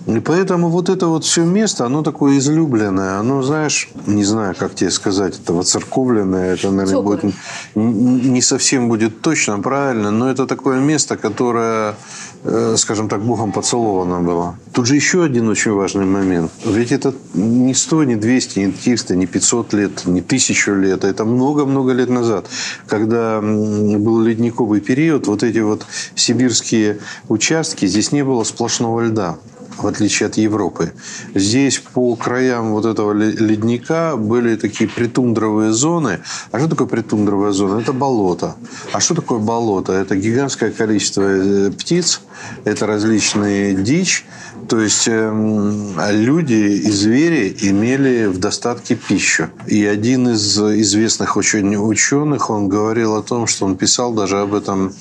[0.05, 4.75] И поэтому вот это вот все место, оно такое излюбленное, оно, знаешь, не знаю, как
[4.75, 7.33] тебе сказать, это воцерковленное, это, наверное, будет,
[7.75, 11.95] не совсем будет точно, правильно, но это такое место, которое,
[12.43, 14.57] э, скажем так, Богом поцеловано было.
[14.73, 16.51] Тут же еще один очень важный момент.
[16.65, 21.23] Ведь это не 100, не 200, не 300, не 500 лет, не 1000 лет, это
[21.23, 22.47] много-много лет назад,
[22.87, 25.85] когда был ледниковый период, вот эти вот
[26.15, 29.37] сибирские участки, здесь не было сплошного льда
[29.77, 30.93] в отличие от Европы.
[31.35, 36.19] Здесь по краям вот этого ледника были такие притундровые зоны.
[36.51, 37.81] А что такое притундровая зона?
[37.81, 38.55] Это болото.
[38.91, 39.93] А что такое болото?
[39.93, 42.21] Это гигантское количество э, птиц,
[42.65, 44.25] это различные дичь,
[44.69, 49.49] то есть эм, люди и звери имели в достатке пищу.
[49.67, 54.93] И один из известных ученых, он говорил о том, что он писал даже об этом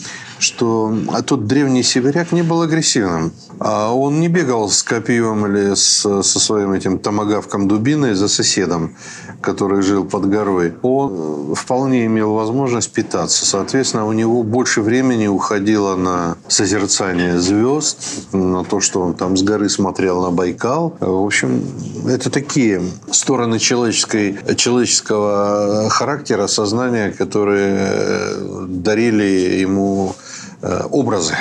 [0.42, 3.32] что а тот древний сибиряк не был агрессивным.
[3.60, 8.96] А он не бегал с копьем или с, со своим этим томогавком дубиной за соседом,
[9.40, 10.74] который жил под горой.
[10.82, 13.46] Он вполне имел возможность питаться.
[13.46, 17.98] Соответственно, у него больше времени уходило на созерцание звезд,
[18.32, 20.96] на то, что он там с горы смотрел на Байкал.
[20.98, 21.64] В общем,
[22.08, 30.31] это такие стороны человеческой, человеческого характера, сознания, которые дарили ему Э,
[30.62, 31.36] образы.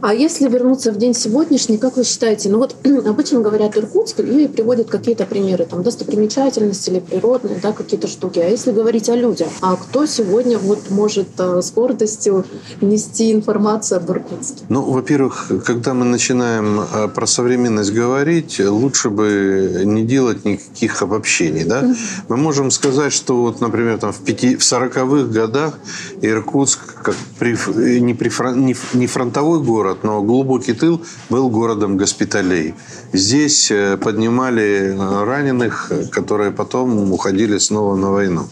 [0.00, 4.46] А если вернуться в день сегодняшний, как вы считаете, ну вот обычно говорят Иркутск и
[4.46, 8.38] приводят какие-то примеры, там, достопримечательности или природные, да, какие-то штуки.
[8.38, 12.44] А если говорить о людях, а кто сегодня вот может э, с гордостью
[12.80, 14.64] нести информацию об Иркутске?
[14.68, 21.64] Ну, во-первых, когда мы начинаем э, про современность говорить, лучше бы не делать никаких обобщений,
[21.64, 21.94] да?
[22.28, 25.74] Мы можем сказать, что вот, например, там в, пяти, в 40-х годах
[26.22, 27.56] Иркутск как при,
[28.00, 32.74] не, при, не, не фронтовой город, город, но глубокий тыл был городом госпиталей.
[33.12, 38.48] Здесь э, поднимали раненых, которые потом уходили снова на войну.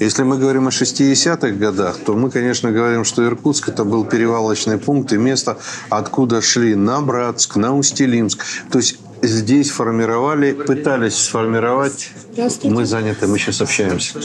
[0.00, 4.78] Если мы говорим о 60-х годах, то мы, конечно, говорим, что Иркутск это был перевалочный
[4.78, 5.56] пункт и место,
[5.90, 8.44] откуда шли на Братск, на Устилимск.
[8.70, 12.10] То есть здесь формировали, пытались сформировать.
[12.64, 14.20] Мы заняты, мы сейчас общаемся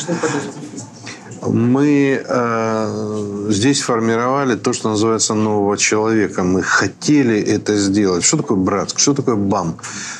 [1.48, 6.44] мы э, здесь формировали то, что называется нового человека.
[6.44, 8.24] Мы хотели это сделать.
[8.24, 9.00] Что такое Братск?
[9.00, 9.78] Что такое БАМ?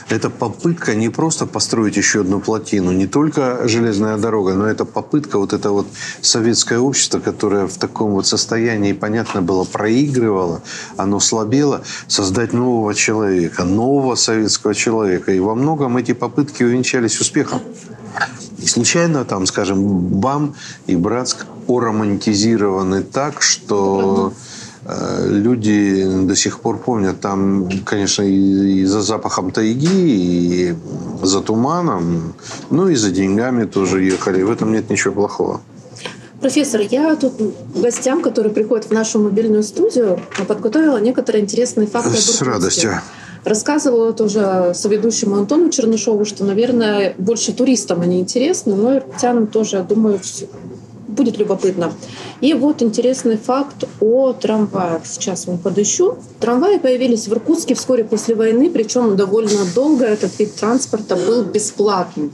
[0.10, 5.40] Это попытка не просто построить еще одну плотину, не только железная дорога, но это попытка
[5.40, 5.88] вот это вот
[6.22, 10.62] советское общество, которое в таком вот состоянии, понятно было, проигрывало,
[10.98, 15.32] оно слабело, создать нового человека, нового советского человека.
[15.32, 17.62] И во многом эти попытки увенчались успехом.
[18.64, 19.84] И случайно там, скажем,
[20.22, 20.56] БАМ
[20.88, 24.32] и Братск оромантизированы так, что
[24.86, 27.20] э, люди до сих пор помнят.
[27.20, 30.76] Там, конечно, и за запахом тайги, и
[31.22, 32.36] за туманом,
[32.70, 34.44] ну и за деньгами тоже ехали.
[34.44, 35.60] В этом нет ничего плохого.
[36.40, 37.34] Профессор, я тут
[37.76, 42.16] гостям, которые приходят в нашу мобильную студию, подготовила некоторые интересные факты.
[42.16, 43.02] С радостью.
[43.46, 50.20] Рассказывала тоже соведущему Антону Чернышову, что, наверное, больше туристам они интересны, но иркутянам тоже, думаю,
[51.08, 51.92] будет любопытно.
[52.42, 55.06] И вот интересный факт о трамваях.
[55.06, 56.18] Сейчас вам подыщу.
[56.40, 62.32] Трамваи появились в Иркутске вскоре после войны, причем довольно долго этот вид транспорта был бесплатным.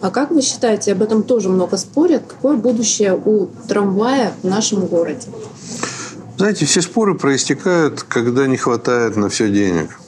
[0.00, 4.86] А как вы считаете, об этом тоже много спорят, какое будущее у трамвая в нашем
[4.86, 5.28] городе?
[6.36, 9.98] Знаете, все споры проистекают, когда не хватает на все денег.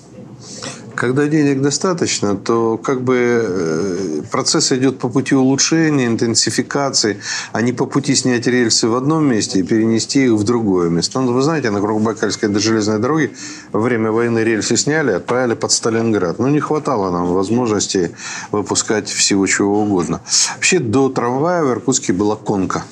[0.96, 7.20] Когда денег достаточно, то как бы э, процесс идет по пути улучшения, интенсификации,
[7.52, 11.20] а не по пути снять рельсы в одном месте и перенести их в другое место.
[11.20, 13.30] Ну, вы знаете, на Кругбакальской до железной дороги
[13.72, 16.38] во время войны рельсы сняли, отправили под Сталинград.
[16.38, 18.12] Ну, не хватало нам возможности
[18.50, 20.22] выпускать всего чего угодно.
[20.54, 22.84] Вообще, до трамвая в Иркутске была конка.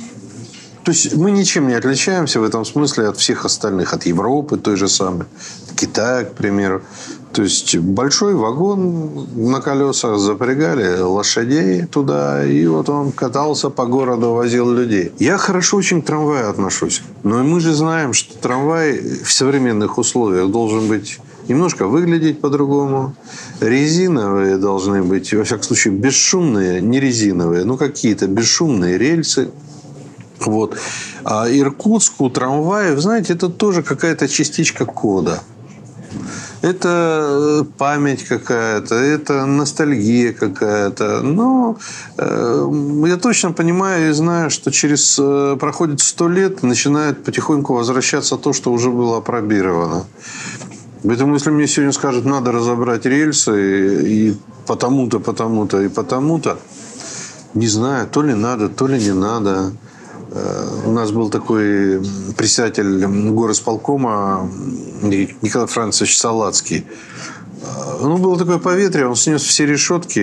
[0.84, 4.76] То есть мы ничем не отличаемся в этом смысле от всех остальных, от Европы той
[4.76, 5.26] же самой,
[5.76, 6.82] Китая, к примеру.
[7.32, 14.34] То есть большой вагон на колесах запрягали лошадей туда, и вот он катался по городу,
[14.34, 15.12] возил людей.
[15.18, 17.02] Я хорошо очень к трамваю отношусь.
[17.24, 21.18] Но мы же знаем, что трамвай в современных условиях должен быть
[21.48, 23.16] немножко выглядеть по-другому.
[23.60, 29.48] Резиновые должны быть, во всяком случае, бесшумные, не резиновые, ну какие-то бесшумные рельсы.
[30.40, 30.76] Вот.
[31.24, 35.42] А Иркутску трамваев, знаете, это тоже какая-то частичка кода–
[36.64, 41.20] это э, память какая-то, это ностальгия какая-то.
[41.20, 41.76] Но
[42.16, 48.36] э, я точно понимаю и знаю, что через э, проходит сто лет начинает потихоньку возвращаться
[48.36, 50.04] то, что уже было опробировано.
[51.02, 56.58] Поэтому, если мне сегодня скажут, надо разобрать рельсы и, и потому-то, потому-то и потому-то,
[57.52, 59.72] не знаю, то ли надо, то ли не надо.
[60.84, 62.02] У нас был такой
[62.36, 64.50] председатель горосполкома
[65.02, 66.86] Николай Францович Салацкий.
[68.00, 70.20] Ну, было такое поветрие, он снес все решетки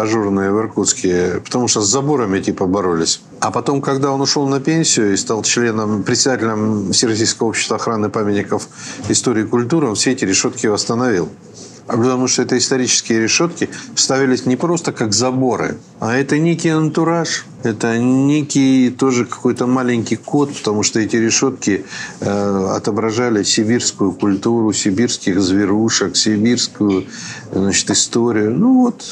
[0.00, 3.20] ажурные в Иркутске, потому что с заборами типа боролись.
[3.40, 8.68] А потом, когда он ушел на пенсию и стал членом, председателем Всероссийского общества охраны памятников
[9.08, 11.28] истории и культуры, он все эти решетки восстановил.
[11.88, 17.44] А потому что это исторические решетки ставились не просто как заборы, а это некий антураж,
[17.64, 21.84] это некий тоже какой-то маленький код, потому что эти решетки
[22.20, 27.06] э, отображали сибирскую культуру, сибирских зверушек, сибирскую
[27.52, 28.52] значит, историю.
[28.52, 29.04] Ну вот,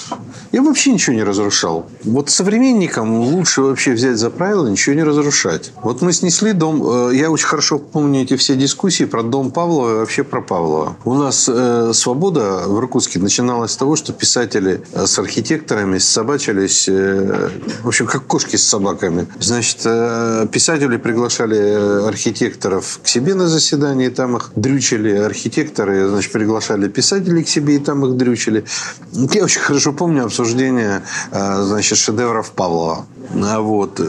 [0.52, 1.86] я вообще ничего не разрушал.
[2.04, 5.72] Вот современникам лучше вообще взять за правило ничего не разрушать.
[5.82, 9.90] Вот мы снесли дом, э, я очень хорошо помню эти все дискуссии про дом Павлова
[9.90, 10.96] и вообще про Павлова.
[11.04, 16.88] У нас э, свобода в Иркутске начиналась с того, что писатели э, с архитекторами собачились,
[16.88, 17.50] э,
[17.82, 19.26] в общем, как кошки с собаками.
[19.40, 25.16] Значит, э, писатели приглашали э, архитекторов к себе на заседание, и там их дрючили.
[25.16, 28.64] Архитекторы, значит, приглашали писателей к себе, и там их дрючили.
[29.12, 33.06] Я очень хорошо помню обсуждение, э, значит, шедевров Павлова.
[33.34, 34.00] А вот.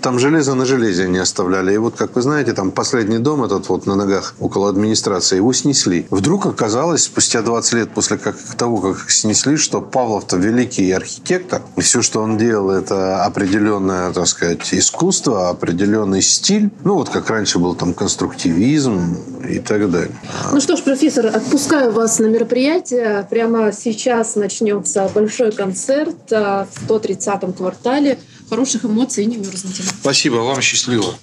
[0.00, 1.74] Там железо на железе не оставляли.
[1.74, 5.52] И вот, как вы знаете, там последний дом этот вот на ногах около администрации, его
[5.52, 6.06] снесли.
[6.10, 11.62] Вдруг оказалось, спустя 20 лет после как, того, как снесли, что Павлов-то великий архитектор.
[11.76, 16.70] И все, что он делал, это определенно определенное, так сказать, искусство, определенный стиль.
[16.84, 19.16] Ну, вот как раньше был там конструктивизм
[19.48, 20.12] и так далее.
[20.52, 23.26] Ну что ж, профессор, отпускаю вас на мероприятие.
[23.28, 28.18] Прямо сейчас начнется большой концерт в 130-м квартале
[28.50, 29.84] хороших эмоций и не мерзнете.
[30.00, 31.14] Спасибо, вам счастливо.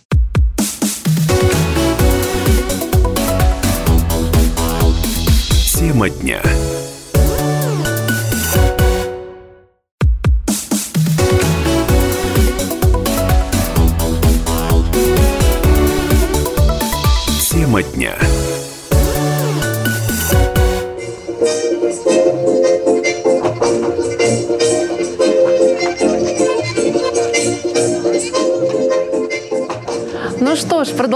[5.77, 6.41] Тема дня.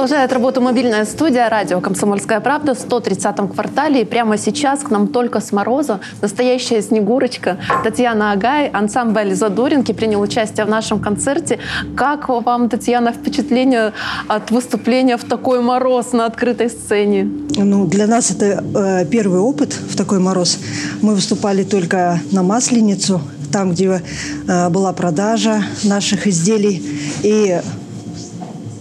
[0.01, 4.01] Продолжает работу мобильная студия радио «Комсомольская правда» в 130-м квартале.
[4.01, 10.19] И прямо сейчас к нам только с мороза настоящая снегурочка Татьяна Агай, ансамбль «Задоринки» принял
[10.19, 11.59] участие в нашем концерте.
[11.95, 13.93] Как вам, Татьяна, впечатление
[14.27, 17.29] от выступления в такой мороз на открытой сцене?
[17.55, 20.57] Ну, для нас это э, первый опыт в такой мороз.
[21.03, 23.21] Мы выступали только на Масленицу,
[23.51, 24.01] там, где
[24.47, 26.81] э, была продажа наших изделий.
[27.21, 27.61] И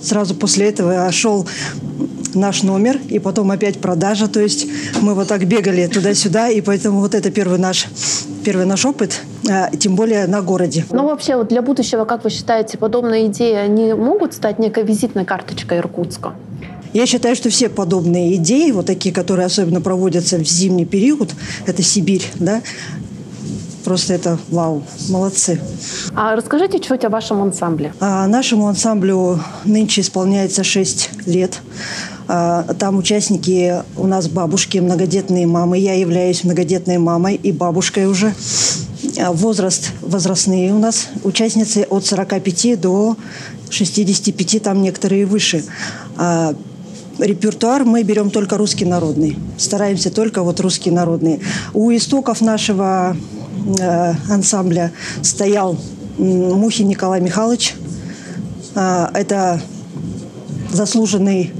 [0.03, 1.47] сразу после этого шел
[2.35, 4.29] наш номер, и потом опять продажа.
[4.29, 4.67] То есть
[5.01, 7.87] мы вот так бегали туда-сюда, и поэтому вот это первый наш,
[8.45, 10.85] первый наш опыт, э, тем более на городе.
[10.91, 15.25] Ну, вообще, вот для будущего, как вы считаете, подобные идеи, они могут стать некой визитной
[15.25, 16.35] карточкой Иркутска?
[16.93, 21.31] Я считаю, что все подобные идеи, вот такие, которые особенно проводятся в зимний период,
[21.67, 22.63] это Сибирь, да,
[23.91, 25.61] просто это вау, молодцы.
[26.15, 27.93] А расскажите чуть о вашем ансамбле.
[27.99, 31.61] А нашему ансамблю нынче исполняется 6 лет.
[32.29, 35.79] А, Там участники у нас бабушки, многодетные мамы.
[35.79, 38.33] Я являюсь многодетной мамой и бабушкой уже.
[39.19, 43.17] А Возраст возрастные у нас участницы от 45 до
[43.71, 45.65] 65, там некоторые выше.
[46.17, 46.55] А
[47.19, 49.37] Репертуар мы берем только русский народный.
[49.59, 51.41] Стараемся только вот русские народные.
[51.75, 53.17] У истоков нашего
[54.29, 54.93] ансамбля
[55.23, 55.77] стоял
[56.19, 57.75] Мухин Николай Михайлович.
[58.75, 59.61] А, это
[60.71, 61.53] заслуженный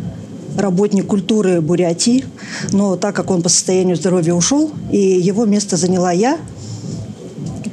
[0.57, 2.25] работник культуры Бурятии.
[2.73, 6.39] Но так как он по состоянию здоровья ушел, и его место заняла я,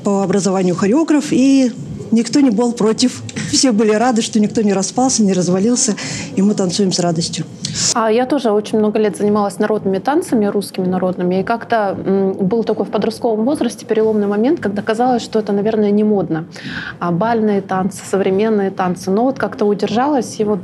[0.04, 1.72] по образованию хореограф, и
[2.12, 3.24] никто не был против.
[3.58, 5.96] Все были рады, что никто не распался, не развалился,
[6.36, 7.44] и мы танцуем с радостью.
[7.96, 11.98] А я тоже очень много лет занималась народными танцами, русскими народными, и как-то
[12.40, 16.46] был такой в подростковом возрасте переломный момент, когда казалось, что это, наверное, не модно.
[17.00, 19.10] А бальные танцы, современные танцы.
[19.10, 20.60] Но вот как-то удержалась, и вот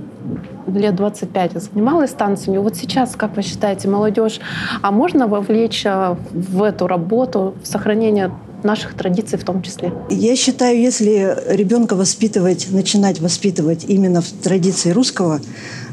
[0.68, 2.60] лет 25 я занималась танцами.
[2.60, 4.39] Вот сейчас, как вы считаете, молодежь,
[4.84, 8.30] а можно вовлечь а, в эту работу, в сохранение
[8.64, 9.93] наших традиций в том числе?
[10.09, 15.41] Я считаю, если ребенка воспитывать, начинать воспитывать именно в традиции русского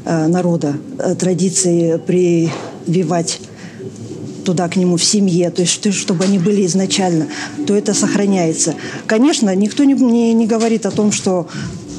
[0.05, 3.39] э, народа, э, традиции прививать
[4.45, 7.27] туда к нему в семье, то есть что- чтобы они были изначально,
[7.67, 8.73] то это сохраняется.
[9.05, 11.47] Конечно, никто не, не, не говорит о том, что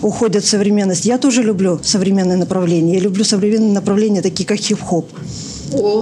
[0.02, 1.04] уходит современность.
[1.04, 2.94] Я тоже люблю современные направления.
[2.94, 5.08] Я люблю современные направления, такие как хип-хоп,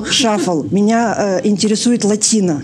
[0.09, 0.65] шаффл.
[0.71, 2.63] Меня э, интересует латино.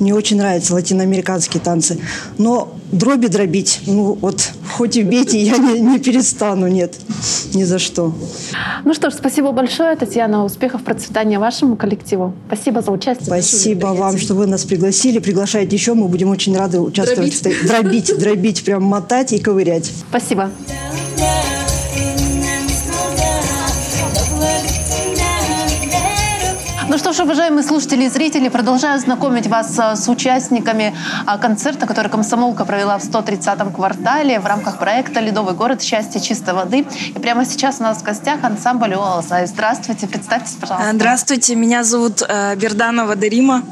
[0.00, 1.98] Мне очень нравятся латиноамериканские танцы.
[2.38, 6.94] Но дроби дробить, ну вот, хоть и бейте, я не, не перестану, нет,
[7.54, 8.14] ни за что.
[8.84, 10.44] Ну что ж, спасибо большое, Татьяна.
[10.44, 12.34] Успехов, процветания вашему коллективу.
[12.48, 13.26] Спасибо за участие.
[13.26, 15.18] Спасибо вам, что вы нас пригласили.
[15.18, 17.34] Приглашайте еще, мы будем очень рады участвовать.
[17.34, 19.90] в этой- Дробить, дробить, прям мотать и ковырять.
[20.08, 20.50] Спасибо.
[27.12, 30.94] Что ж, уважаемые слушатели и зрители, продолжаю знакомить вас а, с участниками
[31.26, 35.82] а, концерта, который комсомолка провела в 130-м квартале в рамках проекта «Ледовый город.
[35.82, 36.86] Счастье чистой воды».
[37.08, 39.46] И прямо сейчас у нас в гостях ансамбль «Уалзай».
[39.46, 40.92] Здравствуйте, представьтесь, пожалуйста.
[40.92, 43.62] Здравствуйте, меня зовут э, Берданова Дарима.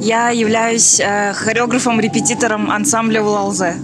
[0.00, 3.76] Я являюсь э, хореографом-репетитором ансамбля «Улалзе».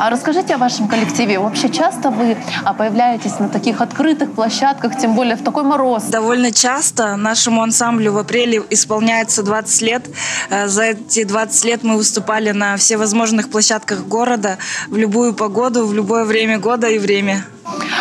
[0.00, 1.38] А расскажите о вашем коллективе.
[1.38, 2.34] Вообще часто вы
[2.64, 6.04] а, появляетесь на таких открытых площадках, тем более в такой мороз?
[6.04, 10.08] Довольно часто нашему ансамблю в апреле исполняется 20 лет.
[10.48, 14.56] Э, За эти 20 лет мы выступали на всевозможных площадках города
[14.88, 17.44] в любую погоду, в любое время года и время.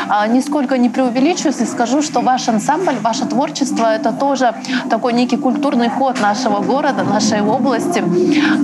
[0.10, 4.54] А, Нисколько не преувеличу, если скажу, что ваш ансамбль, ваше творчество– это тоже
[4.90, 8.04] такой некий культурный ход нашего города, нашей области.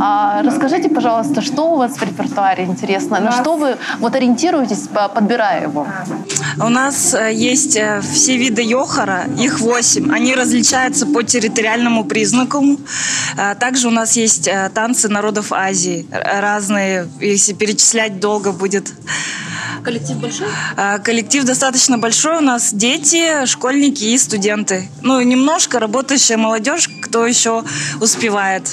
[0.01, 3.19] А, Расскажите, пожалуйста, что у вас в репертуаре интересно?
[3.19, 5.87] На что вы вот ориентируетесь, по- подбирая его?
[6.59, 10.11] У нас э, есть э, все виды йохара, их восемь.
[10.13, 12.63] Они различаются по территориальному признаку.
[13.37, 18.93] Э, Также у нас есть танцы народов Азии, разные, если перечислять долго будет.
[19.83, 20.47] Коллектив большой?
[20.77, 22.37] А, Коллектив достаточно большой.
[22.37, 24.89] У нас дети, школьники и студенты.
[25.01, 27.63] Ну, немножко работающая молодежь, кто еще
[28.01, 28.69] успевает.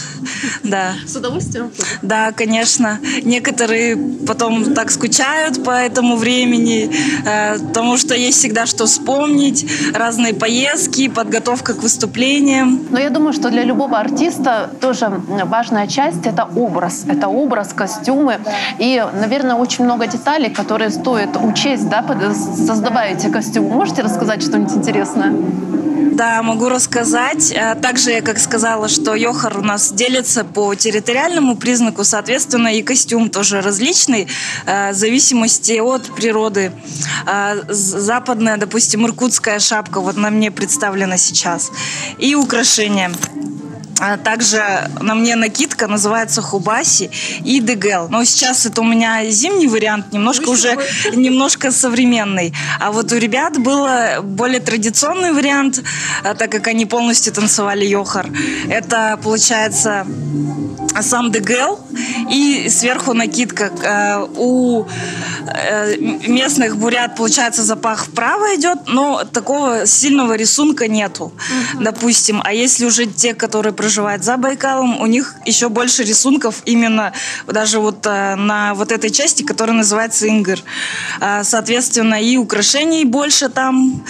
[0.62, 0.92] Да.
[1.06, 1.70] С удовольствием.
[2.02, 2.98] Да, конечно.
[3.22, 3.96] Некоторые
[4.26, 6.90] потом так скучают по этому времени,
[7.24, 12.86] э, потому что есть всегда что вспомнить, разные поездки, подготовка к выступлениям.
[12.90, 15.10] Но я думаю, что для любого артиста тоже
[15.44, 17.04] важная часть— это образ.
[17.06, 18.38] Это образ, костюмы.
[18.78, 22.04] И, наверное, очень много деталей, которые стоит учесть, да,
[22.56, 23.70] создавая эти костюмы.
[23.70, 25.32] Можете рассказать что-нибудь интересное?
[26.12, 27.54] Да, могу рассказать.
[27.56, 32.82] А Также я как сказала, что Йохар у нас делится по территориальному признаку, соответственно, и
[32.82, 34.28] костюм тоже различный,
[34.66, 36.72] э, в зависимости от природы.
[37.68, 41.70] З- Западная, допустим, иркутская шапка, вот на мне представлена сейчас.
[42.18, 43.10] И украшения.
[43.98, 47.10] А Также на мне накидка называется хубаси
[47.44, 48.08] и дегел.
[48.08, 50.76] Но сейчас это у меня зимний вариант, немножко уже
[51.12, 52.52] немножко современный.
[52.80, 53.86] А вот у ребят был
[54.22, 55.82] более традиционный вариант,
[56.24, 58.28] а, так как они полностью танцевали йохар.
[58.68, 60.06] Это получается
[61.00, 61.80] сам дегел
[62.30, 63.70] и сверху накидка.
[63.82, 64.84] Э, У
[65.46, 71.32] э, местных бурят, получается, запах вправо идет, но такого сильного рисунка нету,
[71.80, 72.40] допустим.
[72.44, 77.12] А если уже те, которые проживают за Байкалом, у них еще больше рисунков именно
[77.48, 80.60] даже вот э, на вот этой части, которая называется Ингр.
[81.20, 84.04] А, Соответственно, и украшений больше там,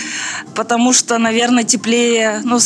[0.54, 2.58] потому что, наверное, теплее, ну,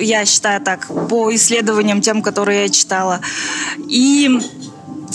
[0.00, 3.20] я считаю так, по исследованиям тем, которые я читала.
[3.88, 4.40] И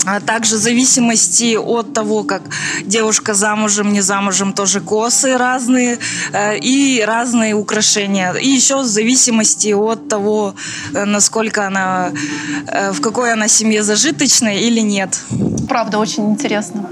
[0.06, 2.42] а также зависимости от того, как
[2.84, 6.00] девушка замужем, не замужем, тоже косы разные
[6.34, 8.34] э, и разные украшения.
[8.34, 10.56] И еще в зависимости от того,
[10.94, 12.12] э, насколько она,
[12.68, 15.20] э, в какой она семье зажиточной или нет.
[15.68, 16.90] Правда, очень интересно.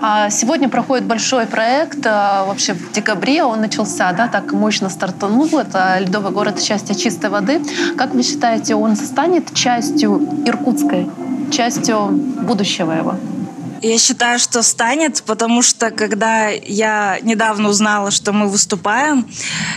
[0.00, 2.04] А Сегодня проходит большой проект.
[2.04, 5.48] Вообще в декабре он начался, да, так мощно стартанул.
[5.58, 7.60] Это ледовый город счастья чистой воды.
[7.96, 11.08] Как вы считаете, он станет частью иркутской,
[11.50, 13.14] частью будущего его?
[13.80, 19.28] Я считаю, что станет, потому что когда я недавно узнала, что мы выступаем,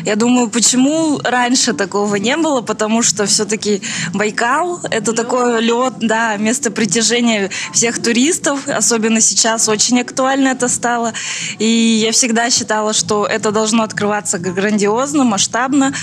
[0.05, 3.81] я думаю, почему раньше такого не было, потому что все-таки
[4.13, 11.13] Байкал— это такой лед, да, место притяжения всех туристов, особенно сейчас очень актуально это стало.
[11.59, 11.65] И
[12.03, 15.93] я всегда считала, что это должно открываться грандиозно, масштабно,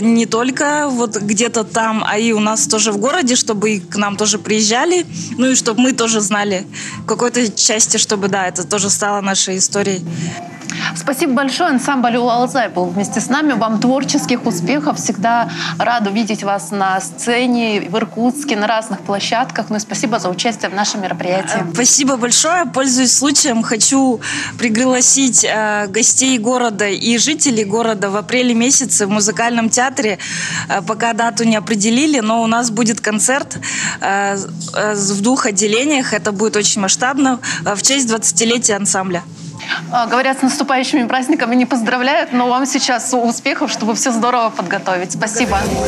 [0.00, 3.96] не только вот где-то там, а и у нас тоже в городе, чтобы и к
[3.96, 5.04] нам тоже приезжали,
[5.36, 6.66] ну и чтобы мы тоже знали
[7.00, 7.06] в
[7.42, 10.04] какой-то части, чтобы, да, это тоже стало нашей историей.
[10.94, 11.70] Спасибо большое.
[11.70, 13.52] Ансамбль Улалзай был вместе с нами.
[13.52, 14.98] Вам творческих успехов.
[14.98, 19.66] Всегда рада видеть вас на сцене в Иркутске, на разных площадках.
[19.70, 21.64] Ну и спасибо за участие в нашем мероприятии.
[21.72, 22.66] Спасибо большое.
[22.66, 24.20] Пользуясь случаем, хочу
[24.58, 30.18] пригласить э, гостей города и жителей города в апреле месяце в музыкальном театре.
[30.68, 33.58] Э, пока дату не определили, но у нас будет концерт
[34.00, 34.36] э,
[34.74, 36.12] э, в двух отделениях.
[36.12, 39.22] Это будет очень масштабно э, в честь 20-летия ансамбля.
[39.90, 45.12] А, Говорят, с наступающими праздниками не поздравляют, но вам сейчас успехов, чтобы все здорово подготовить.
[45.12, 45.58] Спасибо.
[45.66, 45.86] Ну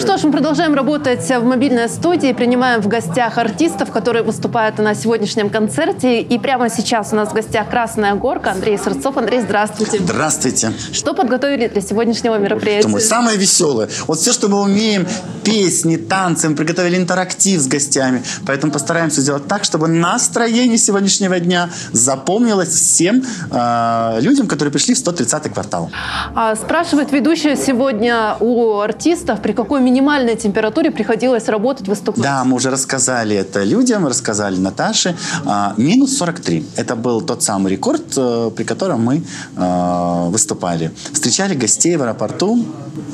[0.00, 4.94] что ж, мы продолжаем работать в мобильной студии, принимаем в гостях артистов, которые выступают на
[4.94, 6.22] сегодняшнем концерте.
[6.22, 9.18] И прямо сейчас у нас в гостях Красная Горка, Андрей Сырцов.
[9.18, 9.98] Андрей, здравствуйте.
[9.98, 10.72] Здравствуйте.
[10.92, 12.86] Что подготовили для сегодняшнего мероприятия?
[12.86, 13.90] Думаю, самое веселое.
[14.06, 15.06] Вот все, что мы умеем,
[15.44, 18.22] песни, танцы, мы приготовили интерактив с гостями.
[18.46, 24.98] Поэтому постараемся сделать так, чтобы настроение сегодняшнего дня запомнилось всем э, людям, которые пришли в
[24.98, 25.90] 130-й квартал.
[26.34, 32.22] А, Спрашивает ведущая сегодня у артистов, при какой минимальной температуре приходилось работать, выступать.
[32.22, 35.16] Да, мы уже рассказали это людям, рассказали Наташе.
[35.44, 36.64] А, минус 43.
[36.76, 39.22] Это был тот самый рекорд, э, при котором мы
[39.56, 40.90] э, выступали.
[41.12, 42.64] Встречали гостей в аэропорту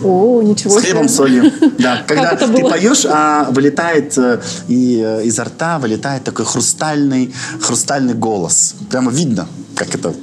[0.05, 1.17] О, ничего с хлебом, себе.
[1.17, 1.53] солью.
[1.79, 8.75] Да, когда ты поешь, а вылетает э, и изо рта вылетает такой хрустальный, хрустальный голос.
[8.91, 10.15] Прямо видно, как это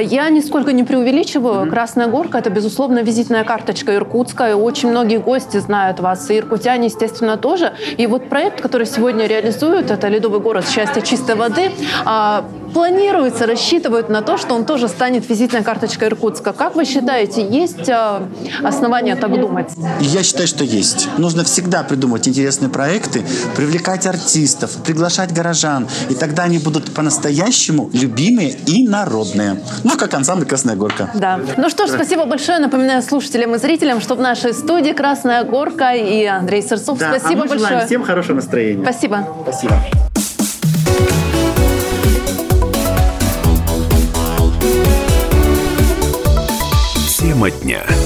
[0.00, 1.70] Я нисколько не преувеличиваю.
[1.70, 4.50] Красная горка– это, безусловно, визитная карточка Иркутска.
[4.50, 6.30] И очень многие гости знают вас.
[6.30, 7.72] И иркутяне, естественно, тоже.
[7.96, 11.70] И вот проект, который сегодня реализуют, это «Ледовый город счастья чистой воды»,
[12.04, 16.52] а, планируется, рассчитывают на то, что он тоже станет визитной карточкой Иркутска.
[16.52, 18.20] Как вы считаете, есть э,
[18.62, 19.70] основания так думать?
[20.00, 21.08] Я считаю, что есть.
[21.18, 23.24] Нужно всегда придумывать интересные проекты,
[23.56, 25.88] привлекать артистов, приглашать горожан.
[26.08, 29.62] И тогда они будут по-настоящему любимые и народные.
[29.84, 31.10] Ну, как ансамбль «Красная горка».
[31.14, 31.40] Да.
[31.56, 32.58] Ну что ж, спасибо большое.
[32.58, 36.98] Напоминаю слушателям и зрителям, что в нашей студии «Красная горка» и Андрей Сырцов.
[36.98, 37.86] Да, а спасибо мы желаем большое.
[37.86, 38.82] всем хорошего настроения.
[38.82, 39.26] Спасибо.
[39.42, 40.07] Спасибо.
[47.48, 47.97] Тема дня.